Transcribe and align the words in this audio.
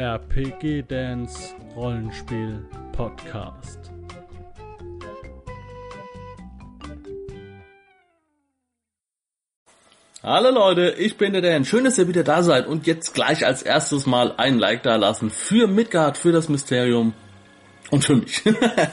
RPG 0.00 0.84
Dance 0.88 1.54
Rollenspiel 1.76 2.64
Podcast. 2.92 3.78
Hallo 10.22 10.50
Leute, 10.52 10.94
ich 10.96 11.18
bin 11.18 11.34
der 11.34 11.42
Dan. 11.42 11.66
Schön, 11.66 11.84
dass 11.84 11.98
ihr 11.98 12.08
wieder 12.08 12.24
da 12.24 12.42
seid 12.42 12.66
und 12.66 12.86
jetzt 12.86 13.12
gleich 13.12 13.44
als 13.44 13.60
erstes 13.60 14.06
mal 14.06 14.32
ein 14.38 14.58
Like 14.58 14.84
da 14.84 14.96
lassen 14.96 15.28
für 15.28 15.66
Midgard, 15.66 16.16
für 16.16 16.32
das 16.32 16.48
Mysterium 16.48 17.12
und 17.90 18.02
für 18.02 18.16
mich. 18.16 18.42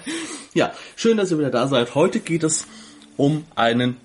ja, 0.54 0.74
schön, 0.98 1.16
dass 1.16 1.32
ihr 1.32 1.39
wieder 1.39 1.52
da 1.52 1.70
seid. 1.70 1.96
Heute 1.96 2.20
geht 2.20 2.44
es 2.44 2.68
um 3.16 3.46
einen, 3.55 3.96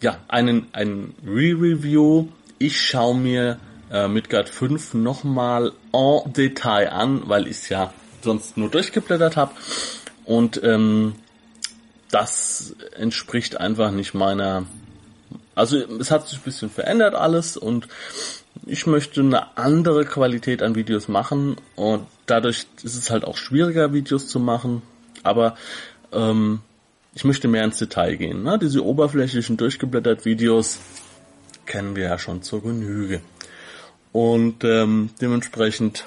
ja, 0.00 0.20
einen, 0.28 0.68
einen 0.72 1.16
Re-Review. 1.26 2.28
Ich 2.60 2.80
schaue 2.80 3.16
mir 3.16 3.58
äh, 3.92 4.08
Midgard 4.08 4.48
5 4.48 4.94
nochmal 4.94 5.72
en 5.92 6.32
Detail 6.32 6.90
an, 6.90 7.22
weil 7.26 7.46
ich 7.46 7.58
es 7.58 7.68
ja 7.68 7.92
sonst 8.22 8.56
nur 8.56 8.68
durchgeblättert 8.68 9.36
habe. 9.36 9.52
Und 10.24 10.60
ähm, 10.62 11.14
das 12.10 12.74
entspricht 12.96 13.60
einfach 13.60 13.90
nicht 13.90 14.14
meiner 14.14 14.66
also 15.58 15.76
es 15.76 16.12
hat 16.12 16.28
sich 16.28 16.38
ein 16.38 16.44
bisschen 16.44 16.70
verändert 16.70 17.16
alles 17.16 17.56
und 17.56 17.88
ich 18.64 18.86
möchte 18.86 19.20
eine 19.20 19.56
andere 19.56 20.04
Qualität 20.04 20.62
an 20.62 20.76
Videos 20.76 21.08
machen 21.08 21.56
und 21.74 22.06
dadurch 22.26 22.66
ist 22.84 22.94
es 22.94 23.10
halt 23.10 23.24
auch 23.24 23.36
schwieriger, 23.36 23.92
Videos 23.92 24.28
zu 24.28 24.38
machen. 24.38 24.82
Aber 25.24 25.56
ähm, 26.12 26.60
ich 27.12 27.24
möchte 27.24 27.48
mehr 27.48 27.64
ins 27.64 27.78
Detail 27.78 28.14
gehen. 28.14 28.44
Ne? 28.44 28.56
Diese 28.60 28.84
oberflächlichen 28.84 29.56
durchgeblättert 29.56 30.24
Videos 30.24 30.78
kennen 31.66 31.96
wir 31.96 32.04
ja 32.04 32.18
schon 32.18 32.42
zur 32.42 32.62
Genüge. 32.62 33.20
Und 34.12 34.64
ähm, 34.64 35.10
dementsprechend 35.20 36.06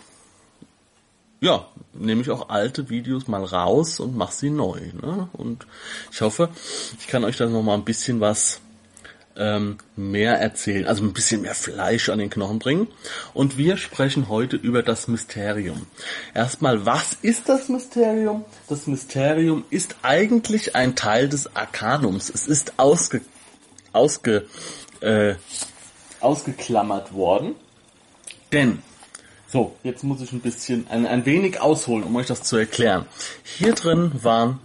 ja, 1.41 1.66
nehme 1.94 2.21
ich 2.21 2.30
auch 2.30 2.49
alte 2.49 2.90
Videos 2.90 3.27
mal 3.27 3.44
raus 3.44 3.99
und 3.99 4.16
mache 4.16 4.34
sie 4.34 4.52
neu. 4.52 4.80
Ne? 5.02 5.27
Und 5.34 5.66
ich 6.12 6.22
hoffe, 6.22 6.49
ich 6.99 7.07
kann 7.07 7.24
euch 7.24 7.35
da 7.35 7.48
noch 7.48 7.63
mal 7.63 7.74
ein 7.74 7.84
bisschen 7.84 8.22
was 8.22 8.62
ähm, 9.35 9.77
mehr 9.96 10.40
erzählen, 10.40 10.85
also 10.85 11.04
ein 11.04 11.13
bisschen 11.13 11.41
mehr 11.41 11.55
Fleisch 11.55 12.10
an 12.10 12.20
den 12.20 12.29
Knochen 12.29 12.60
bringen. 12.60 12.88
Und 13.34 13.57
wir 13.57 13.77
sprechen 13.77 14.29
heute 14.29 14.55
über 14.55 14.84
das 14.84 15.07
Mysterium. 15.07 15.88
Erstmal, 16.35 16.85
was 16.85 17.13
ist 17.24 17.49
das 17.49 17.70
Mysterium? 17.70 18.46
Das 18.70 18.85
Mysterium 18.85 19.63
ist 19.72 19.96
eigentlich 20.04 20.76
ein 20.76 20.96
Teil 20.96 21.27
des 21.27 21.55
Arkanums. 21.55 22.29
Es 22.29 22.48
ist 22.48 22.74
ausge, 22.77 23.22
ausge, 23.94 24.46
äh, 24.99 25.35
ausgeklammert 26.20 27.13
worden. 27.13 27.55
Denn, 28.52 28.80
so, 29.48 29.76
jetzt 29.84 30.04
muss 30.04 30.21
ich 30.21 30.32
ein 30.34 30.41
bisschen, 30.41 30.88
ein, 30.90 31.05
ein 31.05 31.26
wenig 31.26 31.62
ausholen, 31.62 32.04
um 32.04 32.16
euch 32.16 32.27
das 32.27 32.44
zu 32.44 32.57
erklären. 32.57 33.05
Hier 33.44 33.74
drin 33.74 34.12
waren 34.21 34.60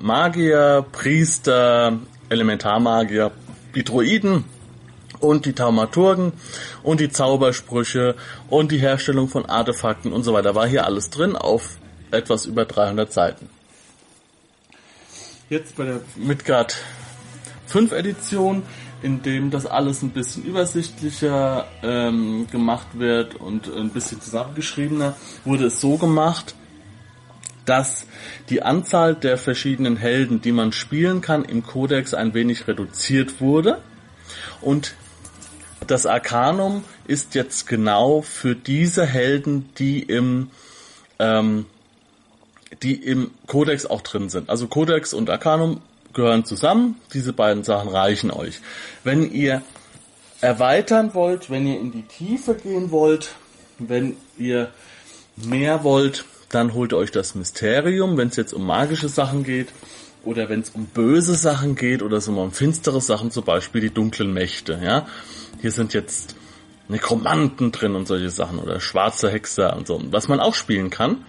Magier, 0.00 0.84
Priester, 0.92 1.98
Elementarmagier, 2.28 3.30
die 3.74 3.84
Droiden 3.84 4.44
und 5.20 5.46
die 5.46 5.52
Taumaturgen 5.52 6.32
und 6.82 7.00
die 7.00 7.10
Zaubersprüche 7.10 8.14
und 8.48 8.72
die 8.72 8.78
Herstellung 8.78 9.28
von 9.28 9.46
Artefakten 9.46 10.12
und 10.12 10.22
so 10.22 10.32
weiter. 10.32 10.54
War 10.54 10.66
hier 10.66 10.84
alles 10.84 11.10
drin 11.10 11.36
auf 11.36 11.78
etwas 12.10 12.46
über 12.46 12.64
300 12.64 13.12
Seiten. 13.12 13.48
Jetzt 15.50 15.76
bei 15.76 15.84
der 15.84 16.00
Midgard 16.16 16.76
5 17.66 17.92
Edition, 17.92 18.62
in 19.02 19.22
dem 19.22 19.50
das 19.50 19.66
alles 19.66 20.02
ein 20.02 20.10
bisschen 20.10 20.44
übersichtlicher 20.44 21.66
ähm, 21.82 22.46
gemacht 22.50 22.88
wird 22.94 23.36
und 23.36 23.72
ein 23.74 23.90
bisschen 23.90 24.20
zusammengeschriebener, 24.20 25.16
wurde 25.44 25.66
es 25.66 25.80
so 25.80 25.96
gemacht, 25.96 26.54
dass 27.64 28.06
die 28.48 28.62
Anzahl 28.62 29.14
der 29.14 29.36
verschiedenen 29.36 29.96
Helden, 29.96 30.40
die 30.40 30.52
man 30.52 30.72
spielen 30.72 31.20
kann, 31.20 31.44
im 31.44 31.62
Kodex 31.62 32.14
ein 32.14 32.34
wenig 32.34 32.66
reduziert 32.66 33.40
wurde. 33.40 33.78
Und 34.60 34.94
das 35.86 36.06
Arcanum 36.06 36.82
ist 37.06 37.34
jetzt 37.34 37.66
genau 37.66 38.22
für 38.22 38.54
diese 38.54 39.06
Helden, 39.06 39.68
die 39.78 40.02
im 40.02 40.50
ähm, 41.18 41.66
die 42.82 42.94
im 42.94 43.30
Kodex 43.46 43.86
auch 43.86 44.02
drin 44.02 44.28
sind. 44.28 44.50
Also 44.50 44.66
Kodex 44.66 45.14
und 45.14 45.30
Arcanum 45.30 45.80
gehören 46.18 46.44
zusammen. 46.44 46.96
Diese 47.14 47.32
beiden 47.32 47.62
Sachen 47.62 47.88
reichen 47.88 48.32
euch. 48.32 48.60
Wenn 49.04 49.30
ihr 49.30 49.62
erweitern 50.40 51.14
wollt, 51.14 51.48
wenn 51.48 51.64
ihr 51.64 51.78
in 51.78 51.92
die 51.92 52.02
Tiefe 52.02 52.54
gehen 52.54 52.90
wollt, 52.90 53.30
wenn 53.78 54.16
ihr 54.36 54.70
mehr 55.36 55.84
wollt, 55.84 56.24
dann 56.48 56.74
holt 56.74 56.92
euch 56.92 57.12
das 57.12 57.36
Mysterium, 57.36 58.16
wenn 58.16 58.28
es 58.28 58.36
jetzt 58.36 58.52
um 58.52 58.66
magische 58.66 59.08
Sachen 59.08 59.44
geht 59.44 59.68
oder 60.24 60.48
wenn 60.48 60.60
es 60.60 60.70
um 60.70 60.86
böse 60.86 61.36
Sachen 61.36 61.76
geht 61.76 62.02
oder 62.02 62.20
so 62.20 62.32
um 62.32 62.50
finstere 62.50 63.00
Sachen, 63.00 63.30
zum 63.30 63.44
Beispiel 63.44 63.80
die 63.80 63.94
dunklen 63.94 64.32
Mächte. 64.32 64.80
Ja, 64.82 65.06
hier 65.60 65.70
sind 65.70 65.94
jetzt 65.94 66.34
Nekromanten 66.88 67.70
drin 67.70 67.94
und 67.94 68.08
solche 68.08 68.30
Sachen 68.30 68.58
oder 68.58 68.80
schwarze 68.80 69.30
Hexer 69.30 69.76
und 69.76 69.86
so, 69.86 70.02
was 70.10 70.26
man 70.26 70.40
auch 70.40 70.54
spielen 70.54 70.90
kann, 70.90 71.24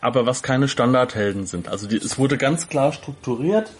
aber 0.00 0.26
was 0.26 0.42
keine 0.42 0.66
Standardhelden 0.66 1.46
sind. 1.46 1.68
Also 1.68 1.86
die, 1.86 1.98
es 1.98 2.18
wurde 2.18 2.38
ganz 2.38 2.68
klar 2.68 2.92
strukturiert, 2.92 3.70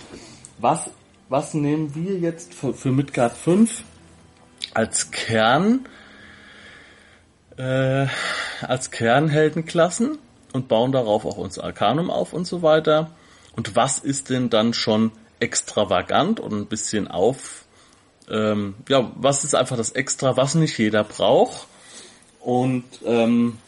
was 0.63 0.91
was 1.29 1.55
nehmen 1.55 1.95
wir 1.95 2.19
jetzt 2.19 2.53
für, 2.53 2.75
für 2.75 2.93
Midgard 2.93 3.33
5 3.33 3.85
als 4.75 5.11
Kern 5.11 5.87
äh, 7.57 8.07
als 8.61 8.91
Kernheldenklassen 8.91 10.19
und 10.53 10.69
bauen 10.69 10.93
darauf 10.93 11.25
auch 11.25 11.37
unser 11.39 11.65
Arcanum 11.65 12.11
auf 12.11 12.33
und 12.33 12.47
so 12.47 12.63
weiter. 12.63 13.11
Und 13.57 13.77
was 13.77 13.99
ist 13.99 14.31
denn 14.31 14.51
dann 14.51 14.75
schon 14.75 15.13
extravagant 15.41 16.41
und 16.41 16.53
ein 16.53 16.67
bisschen 16.67 17.09
auf, 17.09 17.65
ähm, 18.31 18.75
ja, 18.89 19.11
was 19.17 19.45
ist 19.45 19.55
einfach 19.55 19.77
das 19.77 19.93
Extra, 19.93 20.37
was 20.37 20.55
nicht 20.55 20.79
jeder 20.79 21.05
braucht? 21.05 21.67
Und 22.41 22.85
ähm, 23.05 23.59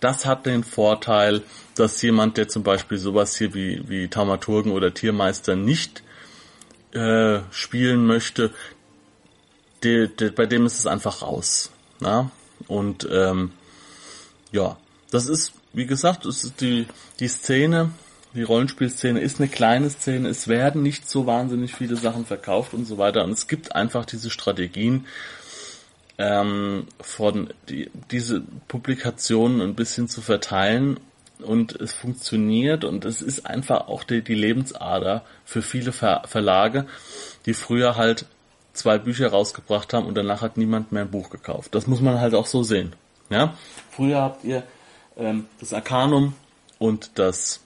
das 0.00 0.26
hat 0.26 0.46
den 0.46 0.64
Vorteil, 0.64 1.42
dass 1.74 2.00
jemand, 2.02 2.36
der 2.36 2.48
zum 2.48 2.62
Beispiel 2.62 2.98
sowas 2.98 3.36
hier 3.36 3.54
wie, 3.54 3.88
wie 3.88 4.08
Taumaturgen 4.08 4.72
oder 4.72 4.92
Tiermeister 4.92 5.56
nicht 5.56 6.02
äh, 6.96 7.42
spielen 7.50 8.06
möchte, 8.06 8.52
de, 9.84 10.08
de, 10.08 10.30
bei 10.30 10.46
dem 10.46 10.66
ist 10.66 10.78
es 10.78 10.86
einfach 10.86 11.22
raus. 11.22 11.70
Na? 12.00 12.30
Und 12.66 13.06
ähm, 13.12 13.52
ja, 14.50 14.76
das 15.10 15.28
ist 15.28 15.52
wie 15.76 15.86
gesagt, 15.86 16.24
es 16.24 16.42
ist 16.42 16.62
die, 16.62 16.86
die 17.20 17.28
Szene, 17.28 17.90
die 18.32 18.42
Rollenspielszene 18.42 19.20
ist 19.20 19.38
eine 19.38 19.48
kleine 19.48 19.90
Szene, 19.90 20.30
es 20.30 20.48
werden 20.48 20.82
nicht 20.82 21.06
so 21.06 21.26
wahnsinnig 21.26 21.74
viele 21.74 21.96
Sachen 21.96 22.24
verkauft 22.24 22.72
und 22.72 22.86
so 22.86 22.96
weiter. 22.96 23.22
Und 23.24 23.32
es 23.32 23.46
gibt 23.46 23.76
einfach 23.76 24.06
diese 24.06 24.30
Strategien, 24.30 25.04
ähm, 26.16 26.86
von 26.98 27.52
die, 27.68 27.90
diese 28.10 28.42
Publikationen 28.68 29.60
ein 29.60 29.74
bisschen 29.74 30.08
zu 30.08 30.22
verteilen 30.22 30.98
und 31.42 31.74
es 31.80 31.92
funktioniert 31.92 32.84
und 32.84 33.04
es 33.04 33.22
ist 33.22 33.46
einfach 33.46 33.88
auch 33.88 34.04
die, 34.04 34.22
die 34.22 34.34
Lebensader 34.34 35.24
für 35.44 35.62
viele 35.62 35.92
Ver 35.92 36.22
Verlage, 36.26 36.86
die 37.46 37.54
früher 37.54 37.96
halt 37.96 38.26
zwei 38.72 38.98
Bücher 38.98 39.28
rausgebracht 39.28 39.92
haben 39.92 40.06
und 40.06 40.14
danach 40.14 40.42
hat 40.42 40.56
niemand 40.56 40.92
mehr 40.92 41.02
ein 41.02 41.10
Buch 41.10 41.30
gekauft. 41.30 41.74
Das 41.74 41.86
muss 41.86 42.00
man 42.00 42.20
halt 42.20 42.34
auch 42.34 42.46
so 42.46 42.62
sehen. 42.62 42.94
Ja, 43.30 43.54
früher 43.90 44.20
habt 44.20 44.44
ihr 44.44 44.62
ähm, 45.16 45.46
das 45.58 45.72
Arcanum 45.72 46.34
und 46.78 47.10
das, 47.18 47.60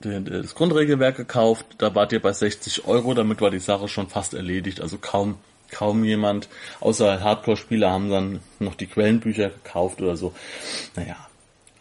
das 0.00 0.54
Grundregelwerk 0.54 1.16
gekauft. 1.16 1.66
Da 1.78 1.94
wart 1.94 2.12
ihr 2.12 2.20
bei 2.20 2.32
60 2.32 2.86
Euro, 2.86 3.14
damit 3.14 3.40
war 3.40 3.50
die 3.50 3.58
Sache 3.58 3.88
schon 3.88 4.08
fast 4.08 4.34
erledigt. 4.34 4.80
Also 4.80 4.98
kaum, 4.98 5.36
kaum 5.70 6.04
jemand, 6.04 6.48
außer 6.80 7.22
Hardcore-Spieler 7.22 7.90
haben 7.90 8.10
dann 8.10 8.40
noch 8.58 8.74
die 8.74 8.86
Quellenbücher 8.86 9.50
gekauft 9.50 10.00
oder 10.00 10.16
so. 10.16 10.34
Naja, 10.96 11.16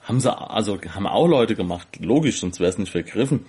haben 0.05 0.19
sie, 0.19 0.35
also 0.35 0.79
haben 0.81 1.07
auch 1.07 1.27
Leute 1.27 1.55
gemacht, 1.55 1.87
logisch, 1.99 2.39
sonst 2.39 2.59
wäre 2.59 2.69
es 2.69 2.77
nicht 2.77 2.91
vergriffen. 2.91 3.45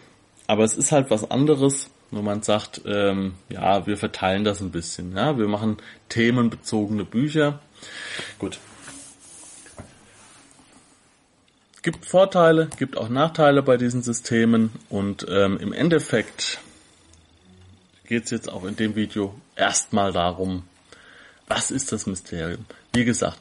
Aber 0.47 0.65
es 0.65 0.77
ist 0.77 0.93
halt 0.93 1.11
was 1.11 1.31
anderes, 1.31 1.91
wo 2.11 2.23
man 2.23 2.43
sagt, 2.43 2.83
ähm, 2.87 3.35
ja, 3.49 3.87
wir 3.87 3.97
verteilen 3.97 4.45
das 4.45 4.61
ein 4.61 4.71
bisschen. 4.71 5.17
Ja, 5.17 5.39
wir 5.39 5.49
machen 5.49 5.77
themenbezogene 6.09 7.05
Bücher. 7.05 7.61
Gut, 8.39 8.59
gibt 11.87 12.05
Vorteile, 12.05 12.69
gibt 12.79 12.97
auch 12.97 13.09
Nachteile 13.09 13.63
bei 13.63 13.77
diesen 13.77 14.03
Systemen 14.03 14.73
und 14.89 15.25
ähm, 15.31 15.57
im 15.61 15.73
Endeffekt 15.73 16.59
geht 18.09 18.25
es 18.25 18.33
jetzt 18.33 18.51
auch 18.51 18.65
in 18.65 18.75
dem 18.75 18.97
Video 18.97 19.41
erstmal 19.55 20.13
darum, 20.13 20.65
was 21.47 21.71
ist 21.71 21.93
das 21.93 22.07
Mysterium? 22.07 22.65
Wie 22.93 23.05
gesagt, 23.05 23.41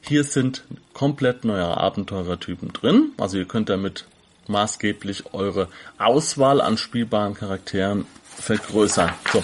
hier 0.00 0.24
sind 0.24 0.64
komplett 0.92 1.44
neue 1.44 1.66
Abenteurertypen 1.66 2.72
drin, 2.72 3.12
also 3.18 3.38
ihr 3.38 3.46
könnt 3.46 3.68
damit 3.68 4.04
maßgeblich 4.48 5.34
eure 5.34 5.68
Auswahl 5.98 6.60
an 6.60 6.78
spielbaren 6.78 7.34
Charakteren 7.34 8.06
vergrößern. 8.38 9.10
So, 9.32 9.42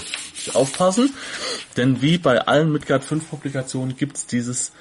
aufpassen, 0.58 1.12
denn 1.76 2.02
wie 2.02 2.18
bei 2.18 2.46
allen 2.46 2.72
Midgard 2.72 3.04
5 3.04 3.30
Publikationen 3.30 3.96
gibt 3.96 4.16
es 4.16 4.26
dieses 4.26 4.72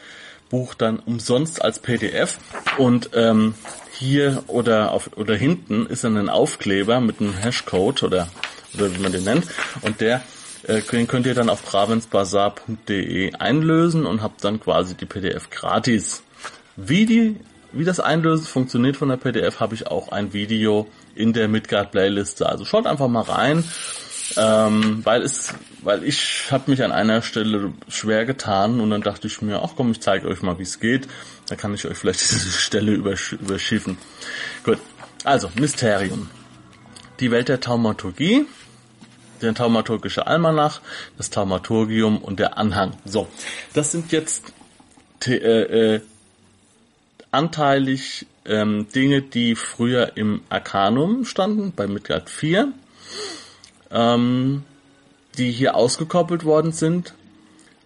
Buch 0.50 0.74
dann 0.74 1.00
umsonst 1.00 1.62
als 1.64 1.80
PDF 1.80 2.38
und 2.78 3.12
ähm, 3.14 3.56
hier 3.98 4.44
oder 4.48 4.92
auf 4.92 5.12
oder 5.16 5.36
hinten 5.36 5.86
ist 5.86 6.04
dann 6.04 6.18
ein 6.18 6.30
Aufkleber 6.30 7.00
mit 7.00 7.22
einem 7.22 7.34
Hashcode 7.34 8.04
oder 8.04 8.28
oder 8.74 8.94
wie 8.94 9.00
man 9.00 9.12
den 9.12 9.24
nennt. 9.24 9.48
Und 9.82 10.02
der 10.02 10.22
den 10.68 11.08
könnt 11.08 11.26
ihr 11.26 11.34
dann 11.34 11.50
auf 11.50 11.64
bravensbazar.de 11.64 13.34
einlösen 13.36 14.06
und 14.06 14.22
habt 14.22 14.44
dann 14.44 14.60
quasi 14.60 14.96
die 14.96 15.06
PDF 15.06 15.50
gratis. 15.50 16.24
Wie 16.76 17.06
die 17.06 17.38
wie 17.74 17.86
das 17.86 18.00
Einlösen 18.00 18.46
funktioniert 18.46 18.98
von 18.98 19.10
der 19.10 19.18
PDF, 19.18 19.60
habe 19.60 19.76
ich 19.76 19.88
auch 19.88 20.10
ein 20.10 20.34
Video 20.34 20.88
in 21.16 21.34
der 21.34 21.48
Midgard 21.48 21.92
Playliste. 21.92 22.48
Also 22.48 22.66
schaut 22.66 22.86
einfach 22.86 23.08
mal 23.08 23.22
rein, 23.22 23.64
ähm, 24.38 25.02
weil 25.04 25.22
es, 25.22 25.54
weil 25.82 26.04
ich 26.04 26.52
habe 26.52 26.70
mich 26.70 26.84
an 26.84 26.92
einer 26.92 27.22
Stelle 27.22 27.74
schwer 27.88 28.26
getan 28.26 28.80
und 28.80 28.90
dann 28.90 29.02
dachte 29.02 29.28
ich 29.28 29.42
mir, 29.42 29.62
ach 29.64 29.72
komm, 29.76 29.92
ich 29.92 30.02
zeige 30.02 30.28
euch 30.28 30.42
mal, 30.42 30.58
wie 30.60 30.64
es 30.64 30.80
geht. 30.80 31.08
Da 31.48 31.56
kann 31.56 31.74
ich 31.74 31.86
euch 31.86 31.98
vielleicht 31.98 32.22
diese 32.32 32.52
Stelle 32.52 32.92
übersch 32.92 33.34
überschiffen. 33.34 33.98
Gut, 34.64 34.80
also 35.24 35.50
Mysterium. 35.56 36.30
Die 37.20 37.32
Welt 37.32 37.50
der 37.50 37.60
Taumaturgie, 37.60 38.48
der 39.42 39.54
Taumaturgische 39.54 40.28
Almanach, 40.28 40.82
das 41.18 41.30
Taumaturgium 41.30 42.18
und 42.18 42.40
der 42.40 42.58
Anhang. 42.58 42.94
So, 43.06 43.28
das 43.74 43.92
sind 43.92 44.12
jetzt 44.12 44.54
äh, 45.28 45.96
äh, 45.96 46.02
anteilig 47.32 48.26
ähm, 48.46 48.88
Dinge, 48.94 49.22
die 49.22 49.56
früher 49.56 50.18
im 50.18 50.42
Arcanum 50.50 51.26
standen, 51.26 51.74
bei 51.76 51.88
Midgard 51.88 52.30
4, 52.30 52.74
ähm, 53.92 54.64
die 55.38 55.52
hier 55.52 55.76
ausgekoppelt 55.76 56.44
worden 56.44 56.72
sind. 56.72 57.14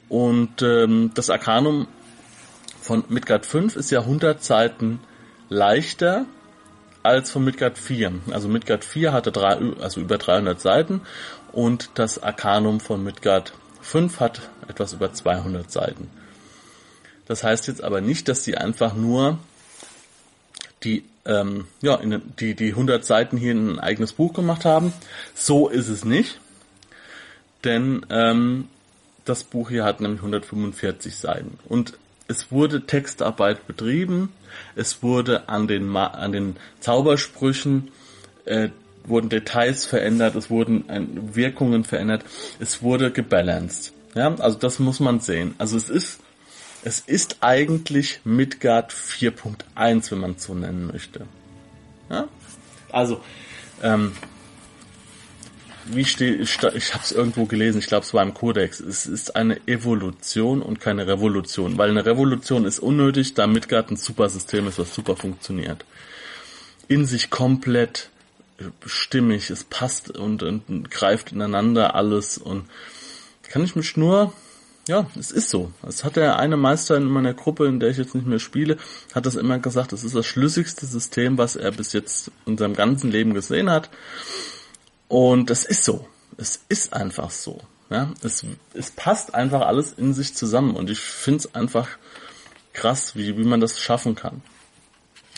Und 0.08 0.62
ähm, 0.62 1.12
das 1.14 1.30
Arcanum 1.30 1.88
von 2.82 3.04
Midgard 3.10 3.46
5 3.46 3.76
ist 3.76 3.92
ja 3.92 4.02
100 4.02 4.44
Seiten 4.44 5.00
leichter 5.50 6.26
als 7.06 7.32
von 7.32 7.44
Midgard 7.44 7.78
4. 7.78 8.12
Also 8.32 8.48
Midgard 8.48 8.84
4 8.84 9.14
hatte 9.14 9.32
drei, 9.32 9.58
also 9.80 10.02
über 10.02 10.18
300 10.18 10.60
Seiten 10.60 11.02
und 11.52 11.92
das 11.96 12.22
Arcanum 12.22 12.80
von 12.80 13.04
Midgard 13.04 13.54
5 13.82 14.20
hat 14.20 14.50
etwas 14.68 14.94
über 14.94 15.14
200 15.14 15.72
Seiten. 15.72 16.10
Das 17.28 17.44
heißt 17.44 17.68
jetzt 17.68 17.84
aber 17.84 18.02
nicht, 18.02 18.28
dass 18.28 18.44
sie 18.44 18.58
einfach 18.58 18.94
nur 18.94 19.40
die 20.84 21.04
ähm, 21.26 21.68
ja 21.82 21.96
in, 21.96 22.22
die 22.40 22.56
die 22.56 22.70
100 22.70 23.04
Seiten 23.04 23.38
hier 23.38 23.52
in 23.52 23.74
ein 23.74 23.80
eigenes 23.80 24.14
Buch 24.14 24.34
gemacht 24.34 24.66
haben. 24.66 24.94
So 25.34 25.70
ist 25.70 25.88
es 25.88 26.06
nicht, 26.06 26.40
denn 27.64 28.06
ähm, 28.10 28.68
das 29.26 29.44
Buch 29.44 29.70
hier 29.70 29.84
hat 29.84 30.02
nämlich 30.02 30.20
145 30.20 31.16
Seiten 31.16 31.58
und 31.68 31.98
es 32.28 32.52
wurde 32.52 32.86
Textarbeit 32.86 33.68
betrieben, 33.68 34.30
es 34.76 35.04
wurde 35.04 35.50
an 35.50 35.68
den 35.68 35.86
Ma 35.86 36.08
an 36.08 36.32
den 36.32 36.56
Zaubersprüchen 36.80 37.92
äh, 38.46 38.70
wurden 39.06 39.30
Details 39.30 39.86
verändert, 39.86 40.36
es 40.36 40.50
wurden 40.50 40.90
äh, 40.90 41.02
Wirkungen 41.36 41.84
verändert, 41.84 42.24
es 42.60 42.82
wurde 42.82 43.12
gebalanced. 43.12 43.94
Ja, 44.16 44.34
also 44.36 44.58
das 44.58 44.80
muss 44.80 45.00
man 45.00 45.20
sehen. 45.20 45.56
Also 45.58 45.78
es 45.78 45.90
ist 45.90 46.20
es 46.86 47.00
ist 47.00 47.38
eigentlich 47.42 48.20
Midgard 48.26 48.94
4.1, 48.94 50.12
wenn 50.12 50.20
man 50.20 50.32
es 50.34 50.44
so 50.44 50.54
nennen 50.54 50.86
möchte. 50.86 51.26
Ja? 52.12 52.28
Also, 52.92 53.22
ähm, 53.82 54.12
wie 55.86 56.06
steht, 56.06 56.40
ich 56.42 56.62
habe 56.62 57.04
es 57.04 57.12
irgendwo 57.12 57.46
gelesen, 57.46 57.80
ich 57.80 57.88
glaube 57.88 58.06
es 58.06 58.14
war 58.14 58.24
im 58.24 58.34
Kodex, 58.34 58.80
es 58.80 59.06
ist 59.06 59.36
eine 59.36 59.68
Evolution 59.68 60.62
und 60.62 60.80
keine 60.80 61.08
Revolution, 61.08 61.78
weil 61.78 61.90
eine 61.90 62.06
Revolution 62.06 62.66
ist 62.66 62.80
unnötig, 62.80 63.34
da 63.34 63.48
Midgard 63.48 63.92
ein 63.92 63.98
super 63.98 64.30
System 64.30 64.68
ist, 64.68 64.80
was 64.80 64.94
super 64.94 65.16
funktioniert. 65.16 65.86
In 66.88 67.06
sich 67.06 67.30
komplett 67.30 68.10
stimmig, 68.86 69.50
es 69.50 69.64
passt 69.64 70.12
und, 70.12 70.44
und 70.44 70.90
greift 70.90 71.32
ineinander 71.32 71.96
alles 71.96 72.38
und 72.38 72.66
kann 73.44 73.64
ich 73.64 73.76
mich 73.76 73.98
nur 73.98 74.34
ja, 74.88 75.08
es 75.18 75.32
ist 75.32 75.50
so. 75.50 75.72
Es 75.88 76.04
hat 76.04 76.16
der 76.16 76.38
eine 76.38 76.58
Meister 76.58 76.96
in 76.96 77.06
meiner 77.06 77.34
Gruppe, 77.34 77.66
in 77.66 77.80
der 77.80 77.90
ich 77.90 77.98
jetzt 77.98 78.14
nicht 78.14 78.28
mehr 78.28 78.38
spiele, 78.38 78.78
hat 79.16 79.26
das 79.26 79.34
immer 79.36 79.58
gesagt, 79.58 79.94
es 79.94 80.04
ist 80.04 80.16
das 80.16 80.28
schlüssigste 80.28 80.86
System, 80.86 81.40
was 81.40 81.56
er 81.56 81.72
bis 81.72 81.94
jetzt 81.94 82.32
in 82.46 82.58
seinem 82.58 82.76
ganzen 82.76 83.10
Leben 83.10 83.34
gesehen 83.34 83.72
hat. 83.72 83.90
Und 85.08 85.50
es 85.50 85.66
ist 85.66 85.84
so. 85.84 86.08
Es 86.38 86.62
ist 86.70 86.94
einfach 86.94 87.30
so. 87.32 87.62
Ja, 87.90 88.12
es, 88.24 88.44
es 88.74 88.92
passt 88.92 89.36
einfach 89.36 89.62
alles 89.62 89.94
in 89.94 90.14
sich 90.14 90.34
zusammen 90.34 90.76
und 90.76 90.90
ich 90.90 91.00
finde 91.00 91.40
es 91.40 91.56
einfach 91.56 91.88
krass, 92.74 93.16
wie, 93.16 93.38
wie 93.38 93.44
man 93.44 93.62
das 93.62 93.80
schaffen 93.80 94.16
kann. 94.16 94.42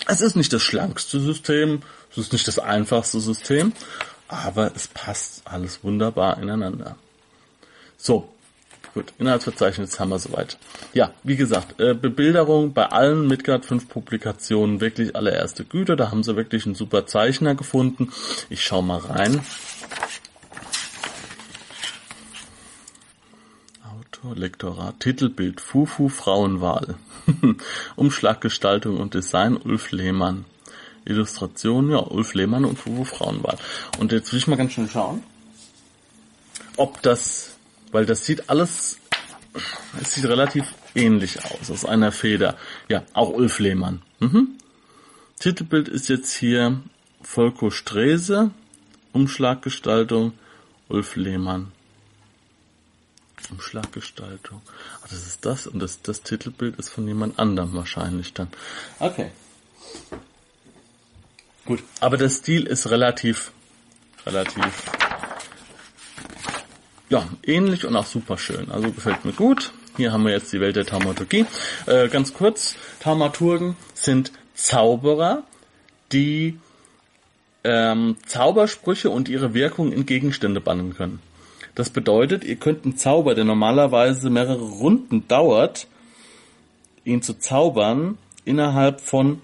Es 0.08 0.22
ist 0.22 0.36
nicht 0.36 0.54
das 0.54 0.62
schlankste 0.62 1.20
System, 1.20 1.82
es 2.12 2.18
ist 2.18 2.34
nicht 2.34 2.48
das 2.48 2.58
einfachste 2.58 3.20
System, 3.20 3.74
aber 4.30 4.72
es 4.76 4.88
passt 4.88 5.42
alles 5.46 5.84
wunderbar 5.84 6.42
ineinander. 6.42 6.96
So, 7.98 8.30
Gut, 8.98 9.14
Inhaltsverzeichnis 9.20 10.00
haben 10.00 10.10
wir 10.10 10.18
soweit. 10.18 10.58
Ja, 10.92 11.12
wie 11.22 11.36
gesagt, 11.36 11.80
äh, 11.80 11.94
Bebilderung 11.94 12.74
bei 12.74 12.88
allen 12.88 13.28
Midgard 13.28 13.64
5 13.64 13.90
Publikationen 13.90 14.82
wirklich 14.82 15.16
allererste 15.16 15.66
Güte. 15.66 15.96
Da 15.96 16.10
haben 16.10 16.24
sie 16.24 16.36
wirklich 16.36 16.66
einen 16.66 16.74
super 16.74 17.06
Zeichner 17.06 17.54
gefunden. 17.54 18.12
Ich 18.50 18.66
schau 18.66 18.82
mal 18.82 18.98
rein. 18.98 19.40
Autor, 23.86 24.36
Lektorat, 24.36 25.00
Titelbild, 25.00 25.62
Fufu 25.62 26.10
Frauenwahl. 26.10 26.96
Umschlaggestaltung 27.96 28.98
und 28.98 29.14
Design 29.14 29.58
Ulf 29.58 29.92
Lehmann. 29.92 30.46
Illustration, 31.06 31.92
ja, 31.92 32.00
Ulf 32.00 32.34
Lehmann 32.34 32.66
und 32.66 32.80
Fufu 32.80 33.04
Frauenwahl. 33.04 33.60
Und 34.00 34.12
jetzt 34.12 34.32
will 34.32 34.40
ich 34.40 34.48
mal 34.48 34.56
ganz 34.56 34.74
schnell 34.74 34.90
schauen, 34.90 35.22
ob 36.78 37.04
das 37.04 37.57
weil 37.92 38.06
das 38.06 38.26
sieht 38.26 38.50
alles, 38.50 39.00
es 40.02 40.14
sieht 40.14 40.26
relativ 40.26 40.66
ähnlich 40.96 41.44
aus, 41.44 41.72
aus 41.72 41.86
einer 41.86 42.12
Feder. 42.12 42.58
Ja, 42.88 43.04
auch 43.14 43.30
Ulf 43.30 43.60
Lehmann. 43.60 44.02
Mhm. 44.20 44.58
Titelbild 45.40 45.88
ist 45.88 46.10
jetzt 46.10 46.34
hier 46.34 46.82
Volko 47.22 47.70
Strese, 47.70 48.52
Umschlaggestaltung, 49.14 50.34
Ulf 50.90 51.16
Lehmann. 51.16 51.72
Umschlaggestaltung. 53.52 54.62
Ach, 55.02 55.08
das 55.08 55.26
ist 55.26 55.46
das 55.46 55.68
und 55.68 55.80
das, 55.80 56.02
das 56.02 56.22
Titelbild 56.22 56.78
ist 56.78 56.90
von 56.90 57.08
jemand 57.08 57.40
anderem 57.40 57.74
wahrscheinlich 57.74 58.34
dann. 58.34 58.50
Okay. 59.00 59.32
Gut, 61.66 61.84
aber 62.00 62.18
der 62.18 62.30
Stil 62.30 62.66
ist 62.66 62.90
relativ, 62.90 63.52
relativ 64.26 64.84
ja, 67.10 67.28
ähnlich 67.44 67.86
und 67.86 67.96
auch 67.96 68.06
super 68.06 68.38
schön. 68.38 68.70
Also 68.72 68.92
gefällt 68.92 69.26
mir 69.26 69.34
gut. 69.34 69.72
Hier 69.96 70.12
haben 70.12 70.26
wir 70.26 70.32
jetzt 70.32 70.54
die 70.54 70.60
Welt 70.60 70.76
der 70.76 70.86
Taumaturgie. 70.86 71.46
Äh, 71.86 72.08
ganz 72.10 72.34
kurz, 72.34 72.76
Taumaturgen 73.00 73.76
sind 73.94 74.32
Zauberer, 74.54 75.44
die 76.12 76.60
ähm, 77.64 78.18
Zaubersprüche 78.26 79.10
und 79.10 79.30
ihre 79.30 79.54
Wirkung 79.54 79.92
in 79.92 80.06
Gegenstände 80.06 80.62
bannen 80.62 80.96
können. 80.96 81.20
Das 81.76 81.90
bedeutet, 81.90 82.44
ihr 82.44 82.56
könnt 82.56 82.86
einen 82.86 82.98
Zauber, 82.98 83.36
der 83.36 83.44
normalerweise 83.44 84.30
mehrere 84.30 84.64
Runden 84.64 85.28
dauert, 85.28 85.88
ihn 87.06 87.22
zu 87.22 87.40
zaubern, 87.40 88.18
innerhalb 88.46 89.02
von 89.02 89.42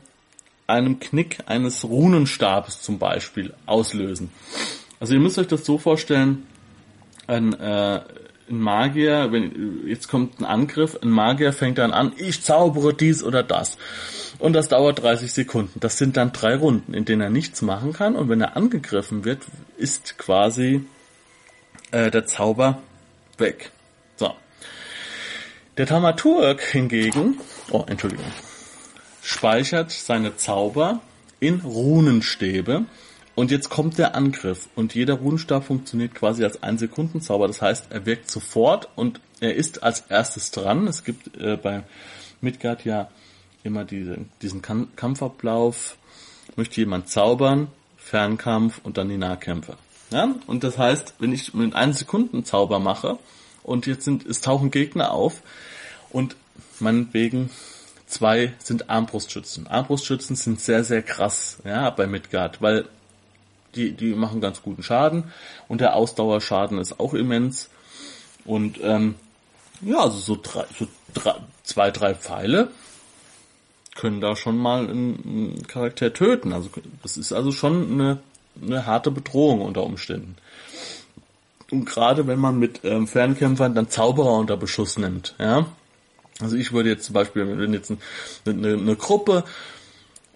einem 0.68 1.00
Knick 1.00 1.40
eines 1.46 1.84
Runenstabes 1.84 2.82
zum 2.82 2.98
Beispiel 2.98 3.54
auslösen. 3.66 4.32
Also 5.00 5.14
ihr 5.14 5.20
müsst 5.20 5.38
euch 5.38 5.48
das 5.48 5.66
so 5.66 5.78
vorstellen, 5.78 6.46
ein, 7.28 7.54
äh, 7.54 8.02
ein 8.50 8.60
Magier, 8.60 9.32
wenn 9.32 9.88
jetzt 9.88 10.08
kommt 10.08 10.40
ein 10.40 10.46
Angriff, 10.46 10.98
ein 11.02 11.10
Magier 11.10 11.54
fängt 11.54 11.78
dann 11.78 11.92
an, 11.92 12.14
ich 12.18 12.42
zaubere 12.44 12.94
dies 12.94 13.24
oder 13.24 13.44
das. 13.44 13.78
Und 14.40 14.54
das 14.54 14.68
dauert 14.68 15.02
30 15.02 15.32
Sekunden. 15.32 15.80
Das 15.80 15.98
sind 15.98 16.18
dann 16.18 16.34
drei 16.34 16.56
Runden, 16.56 16.94
in 16.94 17.06
denen 17.06 17.22
er 17.22 17.30
nichts 17.30 17.62
machen 17.62 17.94
kann. 17.94 18.16
Und 18.16 18.30
wenn 18.30 18.42
er 18.42 18.58
angegriffen 18.58 19.26
wird, 19.26 19.44
ist 19.78 20.18
quasi 20.18 20.86
äh, 21.92 22.12
der 22.12 22.26
Zauber 22.26 22.82
weg. 23.38 23.72
So. 24.18 24.34
Der 25.78 25.86
Thaumaturg 25.86 26.62
hingegen, 26.62 27.40
oh, 27.72 27.84
Entschuldigung, 27.88 28.26
speichert 29.22 29.92
seine 29.92 30.36
Zauber 30.36 31.02
in 31.40 31.62
Runenstäbe 31.62 32.86
und 33.36 33.50
jetzt 33.50 33.70
kommt 33.70 33.98
der 33.98 34.16
Angriff 34.16 34.70
und 34.76 34.94
jeder 34.94 35.16
Runenstab 35.16 35.66
funktioniert 35.66 36.14
quasi 36.14 36.44
als 36.44 36.62
ein 36.62 36.78
Sekundenzauber. 36.78 37.48
Das 37.48 37.62
heißt, 37.62 37.88
er 37.90 38.06
wirkt 38.06 38.30
sofort 38.30 38.90
und 38.96 39.20
er 39.40 39.56
ist 39.56 39.82
als 39.82 40.02
erstes 40.10 40.52
dran. 40.52 40.88
Es 40.88 41.04
gibt 41.04 41.36
äh, 41.38 41.58
bei 41.58 41.84
Midgard 42.42 42.86
ja 42.86 43.10
immer 43.64 43.86
diese, 43.86 44.18
diesen 44.42 44.62
Kampfablauf. 44.62 45.98
Möchte 46.56 46.82
jemand 46.82 47.10
zaubern, 47.10 47.70
Fernkampf 47.98 48.82
und 48.84 48.98
dann 48.98 49.10
die 49.10 49.18
Nahkämpfe. 49.18 49.78
Ja? 50.12 50.36
Und 50.46 50.64
das 50.64 50.78
heißt, 50.78 51.16
wenn 51.18 51.34
ich 51.34 51.54
mit 51.56 51.74
einem 51.74 51.94
Sekunden 51.94 52.46
Zauber 52.46 52.78
mache 52.78 53.18
und 53.64 53.88
jetzt 53.88 54.06
sind, 54.06 54.26
es 54.28 54.42
tauchen 54.42 54.70
Gegner 54.70 55.12
auf 55.12 55.42
und 56.12 56.36
meinetwegen 56.80 57.50
zwei 58.06 58.54
sind 58.60 58.92
Armbrustschützen. 58.92 59.66
Armbrustschützen 59.66 60.36
sind 60.36 60.60
sehr, 60.60 60.84
sehr 60.84 61.02
krass, 61.02 61.58
ja, 61.66 61.90
bei 61.90 62.06
Midgard, 62.06 62.62
weil 62.62 62.86
die, 63.76 63.92
die 63.94 64.14
machen 64.14 64.42
ganz 64.42 64.62
guten 64.62 64.84
Schaden 64.84 65.32
und 65.68 65.82
der 65.82 65.96
Ausdauerschaden 65.96 66.78
ist 66.78 67.00
auch 67.00 67.14
immens. 67.14 67.70
Und 68.46 68.80
ähm, 68.82 69.16
ja, 69.82 70.00
also 70.00 70.18
so, 70.18 70.40
drei, 70.42 70.66
so 70.78 70.88
drei, 71.14 71.36
zwei, 71.64 71.92
drei 71.92 72.14
Pfeile 72.14 72.70
können 73.96 74.22
da 74.22 74.36
schon 74.36 74.58
mal 74.58 74.90
einen, 74.90 75.66
Charakter 75.68 76.14
töten. 76.14 76.54
Also 76.54 76.70
das 77.02 77.18
ist 77.18 77.32
also 77.32 77.52
schon 77.52 77.92
eine, 77.92 78.20
eine 78.62 78.86
harte 78.86 79.12
Bedrohung 79.12 79.62
unter 79.62 79.84
Umständen. 79.84 80.36
Und 81.72 81.86
gerade 81.86 82.28
wenn 82.28 82.40
man 82.40 82.60
mit 82.60 82.82
ähm, 82.84 83.08
Fernkämpfern 83.08 83.76
dann 83.76 83.90
Zauberer 83.90 84.38
unter 84.38 84.58
Beschuss 84.58 84.98
nimmt, 84.98 85.36
ja. 85.40 85.66
Also 86.40 86.56
ich 86.56 86.72
würde 86.74 86.90
jetzt 86.90 87.06
zum 87.06 87.14
Beispiel, 87.14 87.48
wenn 87.58 87.74
jetzt 87.74 87.92
eine, 88.46 88.74
eine 88.74 88.96
Gruppe, 88.96 89.44